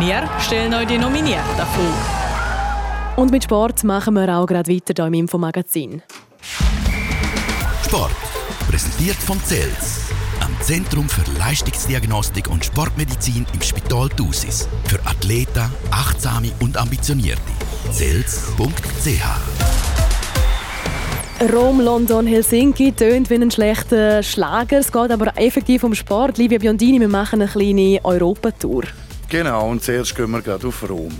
Wir 0.00 0.26
stellen 0.40 0.72
euch 0.72 0.86
die 0.86 0.96
Nominierten 0.96 1.56
vor. 1.56 2.21
Und 3.16 3.30
mit 3.30 3.44
Sport 3.44 3.84
machen 3.84 4.14
wir 4.14 4.28
auch 4.36 4.46
gerade 4.46 4.72
weiter 4.72 4.94
hier 4.96 5.06
im 5.06 5.14
Infomagazin. 5.14 6.02
Sport. 7.84 8.12
Präsentiert 8.70 9.16
von 9.16 9.38
CELS. 9.44 10.10
Am 10.40 10.56
Zentrum 10.62 11.08
für 11.08 11.22
Leistungsdiagnostik 11.38 12.48
und 12.48 12.64
Sportmedizin 12.64 13.44
im 13.52 13.60
Spital 13.60 14.08
Thusis. 14.08 14.66
Für 14.84 14.98
Athleten, 15.06 15.70
Achtsame 15.90 16.52
und 16.60 16.78
Ambitionierte. 16.78 17.42
CELS.ch 17.90 19.22
Rom, 21.52 21.80
London, 21.80 22.26
Helsinki 22.26 22.92
tönt 22.92 23.28
wie 23.28 23.34
ein 23.34 23.50
schlechter 23.50 24.22
Schlager. 24.22 24.78
Es 24.78 24.90
geht 24.90 25.10
aber 25.10 25.36
effektiv 25.36 25.84
um 25.84 25.94
Sport. 25.94 26.38
Livia 26.38 26.58
Biondini, 26.58 26.98
wir 27.00 27.08
machen 27.08 27.42
eine 27.42 27.50
kleine 27.50 28.00
Europatour. 28.04 28.84
Genau, 29.28 29.68
und 29.68 29.82
zuerst 29.82 30.14
gehen 30.14 30.30
wir 30.30 30.40
gerade 30.40 30.66
auf 30.66 30.88
Rom. 30.88 31.12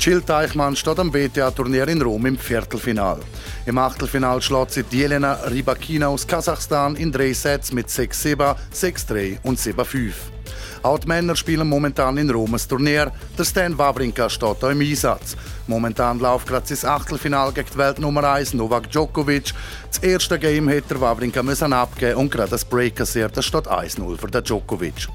Jill 0.00 0.22
Teichmann 0.22 0.76
steht 0.76 1.00
am 1.00 1.12
WTA-Turnier 1.12 1.88
in 1.88 2.00
Rom 2.00 2.24
im 2.24 2.38
Viertelfinal. 2.38 3.18
Im 3.66 3.78
Achtelfinal 3.78 4.40
schlägt 4.40 4.70
sie 4.70 4.84
Jelena 4.88 5.32
Rybakina 5.50 6.06
aus 6.06 6.24
Kasachstan 6.24 6.94
in 6.94 7.10
drei 7.10 7.32
Sets 7.32 7.72
mit 7.72 7.88
6-7, 7.88 8.54
6-3 8.72 9.38
und 9.42 9.58
7-5. 9.58 10.12
Auch 10.84 11.00
die 11.00 11.08
Männer 11.08 11.34
spielen 11.34 11.68
momentan 11.68 12.16
in 12.16 12.30
Rom 12.30 12.54
ein 12.54 12.60
Turnier. 12.68 13.10
Der 13.36 13.44
Stan 13.44 13.76
Wawrinka 13.76 14.30
steht 14.30 14.60
hier 14.60 14.70
im 14.70 14.80
Einsatz. 14.80 15.36
Momentan 15.66 16.20
läuft 16.20 16.46
gerade 16.46 16.76
sein 16.76 16.90
Achtelfinal 16.90 17.52
gegen 17.52 17.68
die 17.72 17.78
Weltnummer 17.78 18.22
1 18.22 18.54
Novak 18.54 18.88
Djokovic. 18.90 19.52
Das 19.90 19.98
erste 19.98 20.38
Game 20.38 20.68
hätte 20.68 21.00
Wawrinka 21.00 21.42
müssen 21.42 21.72
abgeben 21.72 22.18
und 22.18 22.30
gerade 22.30 22.50
das 22.50 22.64
Break 22.64 22.94
kassiert. 22.94 23.36
Das 23.36 23.44
steht 23.44 23.66
1-0 23.66 24.16
für 24.16 24.28
den 24.28 24.44
Djokovic. 24.44 25.08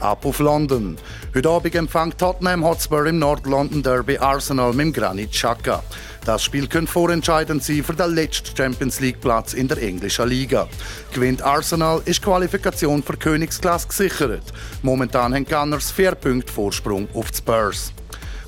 Ab 0.00 0.26
auf 0.26 0.38
London. 0.38 0.96
Heute 1.34 1.48
Abend 1.48 1.74
empfängt 1.74 2.18
Tottenham 2.18 2.64
Hotspur 2.64 3.06
im 3.06 3.18
Nord-London 3.18 3.82
Derby 3.82 4.18
Arsenal 4.18 4.72
mit 4.72 4.94
Granit 4.94 5.32
Xhaka. 5.32 5.82
Das 6.24 6.42
Spiel 6.42 6.66
könnte 6.66 6.90
vorentscheidend 6.90 7.62
sein 7.62 7.84
für 7.84 7.94
den 7.94 8.14
letzten 8.14 8.56
Champions 8.56 9.00
League 9.00 9.20
Platz 9.20 9.52
in 9.54 9.68
der 9.68 9.82
englischen 9.82 10.28
Liga. 10.28 10.68
Gewinnt 11.12 11.42
Arsenal 11.42 12.02
ist 12.04 12.22
Qualifikation 12.22 13.02
für 13.02 13.16
Königsklasse 13.16 13.88
gesichert. 13.88 14.52
Momentan 14.82 15.34
haben 15.34 15.44
Gunners 15.44 15.90
vier 15.90 16.14
Punkte 16.14 16.52
Vorsprung 16.52 17.08
auf 17.14 17.30
die 17.30 17.38
Spurs. 17.38 17.92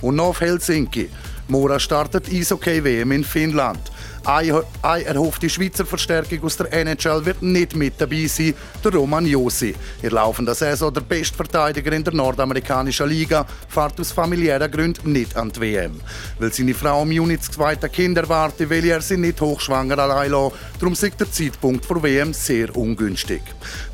Und 0.01 0.17
noch 0.17 0.29
auf 0.29 0.41
Helsinki. 0.41 1.11
Mora 1.49 1.79
startet 1.79 2.29
Eishockey-WM 2.29 3.13
in 3.13 3.25
Finnland. 3.25 3.81
Eine 4.27 4.65
erhoffte 4.83 5.49
Schweizer 5.49 5.87
Verstärkung 5.87 6.43
aus 6.43 6.57
der 6.57 6.73
NHL 6.73 7.25
wird 7.25 7.43
nicht 7.43 7.77
mit 7.77 7.95
dabei 7.97 8.27
sein, 8.27 8.55
der 8.83 8.93
Roman 8.93 9.25
Josi. 9.25 9.73
In 10.03 10.11
laufender 10.11 10.53
Saison 10.53 10.93
der 10.93 11.03
Bestverteidiger 11.03 11.93
in 11.93 12.03
der 12.03 12.13
nordamerikanischen 12.13 13.09
Liga, 13.09 13.47
fährt 13.69 14.01
aus 14.01 14.11
familiären 14.11 14.69
Gründen 14.69 15.13
nicht 15.13 15.37
an 15.37 15.53
die 15.53 15.61
WM. 15.61 16.01
Weil 16.41 16.53
seine 16.53 16.75
Frau 16.75 17.05
im 17.05 17.13
Juni 17.13 17.37
das 17.37 17.53
zweite 17.53 17.89
Kind 17.89 18.19
erwartet, 18.19 18.69
will 18.69 18.85
er 18.87 19.01
sie 19.01 19.17
nicht 19.17 19.41
hochschwanger 19.41 19.97
allein 19.97 20.33
lassen. 20.33 20.55
Darum 20.81 20.95
ist 20.95 21.21
der 21.21 21.31
Zeitpunkt 21.31 21.87
für 21.87 22.03
WM 22.03 22.33
sehr 22.33 22.75
ungünstig. 22.77 23.43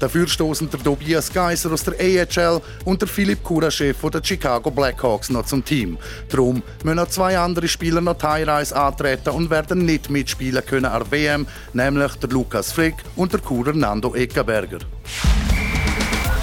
Dafür 0.01 0.27
stoßen 0.27 0.71
der 0.71 0.83
Tobias 0.83 1.31
Geiser 1.31 1.71
aus 1.71 1.85
der 1.85 1.95
AHL 2.01 2.63
und 2.87 3.03
der 3.03 3.09
Philipp 3.09 3.43
Kuraschew 3.43 3.93
von 3.93 4.11
der 4.11 4.25
Chicago 4.25 4.71
Blackhawks 4.71 5.29
noch 5.29 5.45
zum 5.45 5.63
Team. 5.63 5.99
Darum 6.31 6.63
müssen 6.85 6.97
noch 6.97 7.09
zwei 7.09 7.37
andere 7.37 7.69
Spieler 7.69 8.01
noch 8.01 8.17
die 8.17 8.25
Heimreise 8.25 8.75
antreten 8.75 9.29
und 9.29 9.51
werden 9.51 9.85
nicht 9.85 10.09
mit 10.09 10.22
mitspielen 10.23 10.65
können 10.65 10.87
an 10.87 11.03
der 11.03 11.11
WM, 11.11 11.47
nämlich 11.73 12.15
der 12.15 12.31
Lukas 12.31 12.73
Frick 12.73 12.95
und 13.17 13.33
der 13.33 13.41
Kurer 13.41 13.73
Nando 13.73 14.15
Eckenberger. 14.15 14.79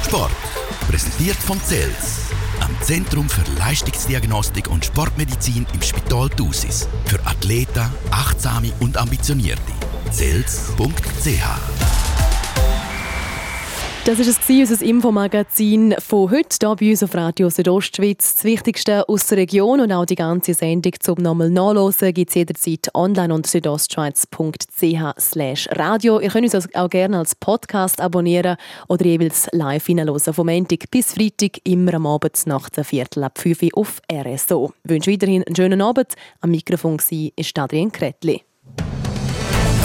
Sport, 0.05 0.31
präsentiert 0.89 1.37
von 1.37 1.59
CELS, 1.63 2.31
am 2.59 2.75
Zentrum 2.81 3.29
für 3.29 3.49
Leistungsdiagnostik 3.57 4.69
und 4.69 4.83
Sportmedizin 4.85 5.65
im 5.73 5.81
Spital 5.81 6.29
Thusis. 6.29 6.89
Für 7.05 7.19
Athleten, 7.25 7.89
Achtsame 8.11 8.71
und 8.79 8.97
Ambitionierte. 8.97 9.71
CELS.ch 10.11 12.08
das 14.05 14.19
war 14.19 14.59
unser 14.59 14.85
Infomagazin 14.85 15.95
von 15.99 16.31
heute 16.31 16.55
hier 16.59 16.75
bei 16.75 16.89
uns 16.91 17.03
auf 17.03 17.15
Radio 17.15 17.49
Südostschweiz. 17.49 18.35
Das 18.35 18.43
Wichtigste 18.43 19.09
aus 19.09 19.27
der 19.27 19.39
Region 19.39 19.81
und 19.81 19.91
auch 19.91 20.05
die 20.05 20.15
ganze 20.15 20.53
Sendung 20.53 20.93
zum 20.99 21.17
nochmal 21.19 21.49
nachlesen 21.49 22.13
gibt 22.13 22.29
es 22.29 22.35
jederzeit 22.35 22.89
online 22.93 23.33
unter 23.33 23.49
südostschweiz.ch 23.49 25.77
radio. 25.77 26.19
Ihr 26.19 26.29
könnt 26.29 26.53
uns 26.53 26.75
auch 26.75 26.89
gerne 26.89 27.19
als 27.19 27.35
Podcast 27.35 27.99
abonnieren 27.99 28.57
oder 28.87 29.05
jeweils 29.05 29.49
live 29.51 29.85
hineinhören. 29.85 30.33
Vom 30.33 30.47
Montag 30.47 30.89
bis 30.91 31.13
Freitag 31.13 31.59
immer 31.63 31.95
am 31.95 32.05
Abend 32.05 32.45
nach 32.45 32.69
der 32.69 32.85
Viertel 32.85 33.23
ab 33.23 33.37
5 33.37 33.63
Uhr 33.63 33.69
auf 33.73 34.01
RSO. 34.11 34.73
Ich 34.83 34.89
wünsche 34.89 35.11
weiterhin 35.11 35.43
einen 35.43 35.55
schönen 35.55 35.81
Abend. 35.81 36.13
Am 36.41 36.51
Mikrofon 36.51 36.99
war 36.99 37.63
Adrian 37.63 37.91
Kretli. 37.91 38.43